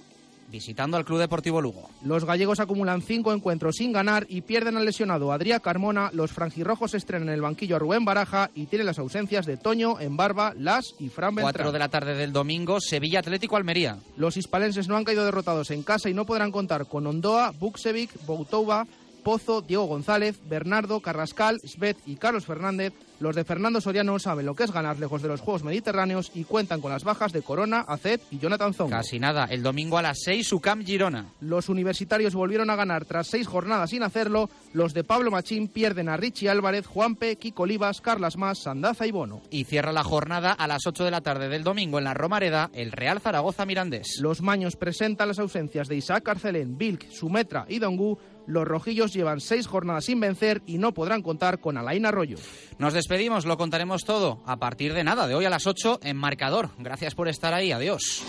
visitando 0.48 0.96
al 0.96 1.04
Club 1.04 1.18
Deportivo 1.18 1.60
Lugo. 1.60 1.90
Los 2.04 2.24
gallegos 2.24 2.60
acumulan 2.60 3.02
cinco 3.02 3.32
encuentros 3.32 3.76
sin 3.76 3.92
ganar 3.92 4.26
y 4.28 4.42
pierden 4.42 4.76
al 4.76 4.84
lesionado 4.84 5.32
Adrián 5.32 5.60
Carmona. 5.60 6.10
Los 6.12 6.32
franjirrojos 6.32 6.94
estrenan 6.94 7.28
en 7.28 7.34
el 7.34 7.40
banquillo 7.40 7.76
a 7.76 7.78
Rubén 7.78 8.04
Baraja 8.04 8.50
y 8.54 8.66
tienen 8.66 8.86
las 8.86 8.98
ausencias 8.98 9.46
de 9.46 9.56
Toño, 9.56 10.00
Embarba, 10.00 10.54
Las 10.56 10.94
y 10.98 11.08
Fran 11.08 11.34
Beltrán. 11.34 11.52
4 11.52 11.72
de 11.72 11.78
la 11.78 11.88
tarde 11.88 12.14
del 12.14 12.32
domingo, 12.32 12.80
Sevilla 12.80 13.20
Atlético 13.20 13.56
Almería. 13.56 13.98
Los 14.16 14.36
hispalenses 14.36 14.88
no 14.88 14.96
han 14.96 15.04
caído 15.04 15.24
derrotados 15.24 15.70
en 15.70 15.82
casa 15.82 16.08
y 16.08 16.14
no 16.14 16.26
podrán 16.26 16.52
contar 16.52 16.86
con 16.86 17.06
Ondoa, 17.06 17.50
Buksevic, 17.50 18.10
Boutova, 18.26 18.86
Pozo, 19.24 19.62
Diego 19.62 19.84
González, 19.84 20.38
Bernardo, 20.48 21.00
Carrascal, 21.00 21.60
Svet 21.64 21.96
y 22.06 22.16
Carlos 22.16 22.44
Fernández. 22.44 22.92
Los 23.20 23.36
de 23.36 23.44
Fernando 23.44 23.80
Soriano 23.80 24.18
saben 24.18 24.46
lo 24.46 24.54
que 24.54 24.64
es 24.64 24.72
ganar 24.72 24.98
lejos 24.98 25.22
de 25.22 25.28
los 25.28 25.40
Juegos 25.40 25.64
Mediterráneos 25.64 26.30
y 26.34 26.44
cuentan 26.44 26.80
con 26.80 26.90
las 26.92 27.04
bajas 27.04 27.32
de 27.32 27.42
Corona, 27.42 27.80
Acet 27.80 28.20
y 28.30 28.38
Jonathan 28.38 28.74
Zongo. 28.74 28.90
Casi 28.90 29.18
nada, 29.18 29.46
el 29.50 29.62
domingo 29.62 29.98
a 29.98 30.02
las 30.02 30.18
6 30.24 30.52
Ucam 30.52 30.84
Girona. 30.84 31.26
Los 31.40 31.68
universitarios 31.68 32.34
volvieron 32.34 32.70
a 32.70 32.76
ganar 32.76 33.04
tras 33.04 33.28
seis 33.28 33.46
jornadas 33.46 33.90
sin 33.90 34.02
hacerlo. 34.02 34.50
Los 34.72 34.94
de 34.94 35.04
Pablo 35.04 35.30
Machín 35.30 35.68
pierden 35.68 36.08
a 36.08 36.16
Richie 36.16 36.48
Álvarez, 36.48 36.86
Juanpe, 36.86 37.36
Kiko 37.36 37.64
Olivas, 37.64 38.00
Carlas 38.00 38.36
Más, 38.36 38.58
Sandaza 38.58 39.06
y 39.06 39.10
Bono. 39.10 39.42
Y 39.50 39.64
cierra 39.64 39.92
la 39.92 40.04
jornada 40.04 40.52
a 40.52 40.66
las 40.66 40.86
8 40.86 41.04
de 41.04 41.10
la 41.10 41.20
tarde 41.20 41.48
del 41.48 41.64
domingo 41.64 41.98
en 41.98 42.04
la 42.04 42.14
Romareda 42.14 42.70
el 42.72 42.92
Real 42.92 43.20
Zaragoza 43.20 43.66
Mirandés. 43.66 44.18
Los 44.20 44.42
maños 44.42 44.76
presentan 44.76 45.28
las 45.28 45.38
ausencias 45.38 45.88
de 45.88 45.96
Isaac 45.96 46.28
Arcelén, 46.28 46.76
Vilk, 46.76 47.10
Sumetra 47.10 47.66
y 47.68 47.78
Dongu. 47.78 48.18
Los 48.46 48.66
rojillos 48.66 49.14
llevan 49.14 49.40
seis 49.40 49.66
jornadas 49.66 50.04
sin 50.04 50.20
vencer 50.20 50.62
y 50.66 50.76
no 50.76 50.92
podrán 50.92 51.22
contar 51.22 51.60
con 51.60 51.78
Alain 51.78 52.04
Arroyo. 52.04 52.36
Nos 52.78 52.92
despedimos, 53.04 53.44
lo 53.44 53.58
contaremos 53.58 54.04
todo 54.04 54.42
a 54.46 54.56
partir 54.56 54.94
de 54.94 55.04
nada, 55.04 55.26
de 55.26 55.34
hoy 55.34 55.44
a 55.44 55.50
las 55.50 55.66
8 55.66 56.00
en 56.04 56.16
Marcador. 56.16 56.70
Gracias 56.78 57.14
por 57.14 57.28
estar 57.28 57.52
ahí, 57.52 57.70
adiós. 57.70 58.22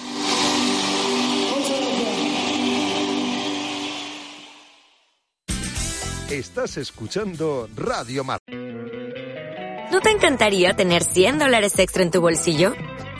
Estás 6.29 6.75
escuchando 6.75 7.69
Radio 7.73 8.25
Mar. 8.25 8.39
¿No 9.91 10.01
te 10.01 10.09
encantaría 10.09 10.73
tener 10.73 11.05
100 11.05 11.39
dólares 11.39 11.79
extra 11.79 12.03
en 12.03 12.11
tu 12.11 12.19
bolsillo? 12.19 12.73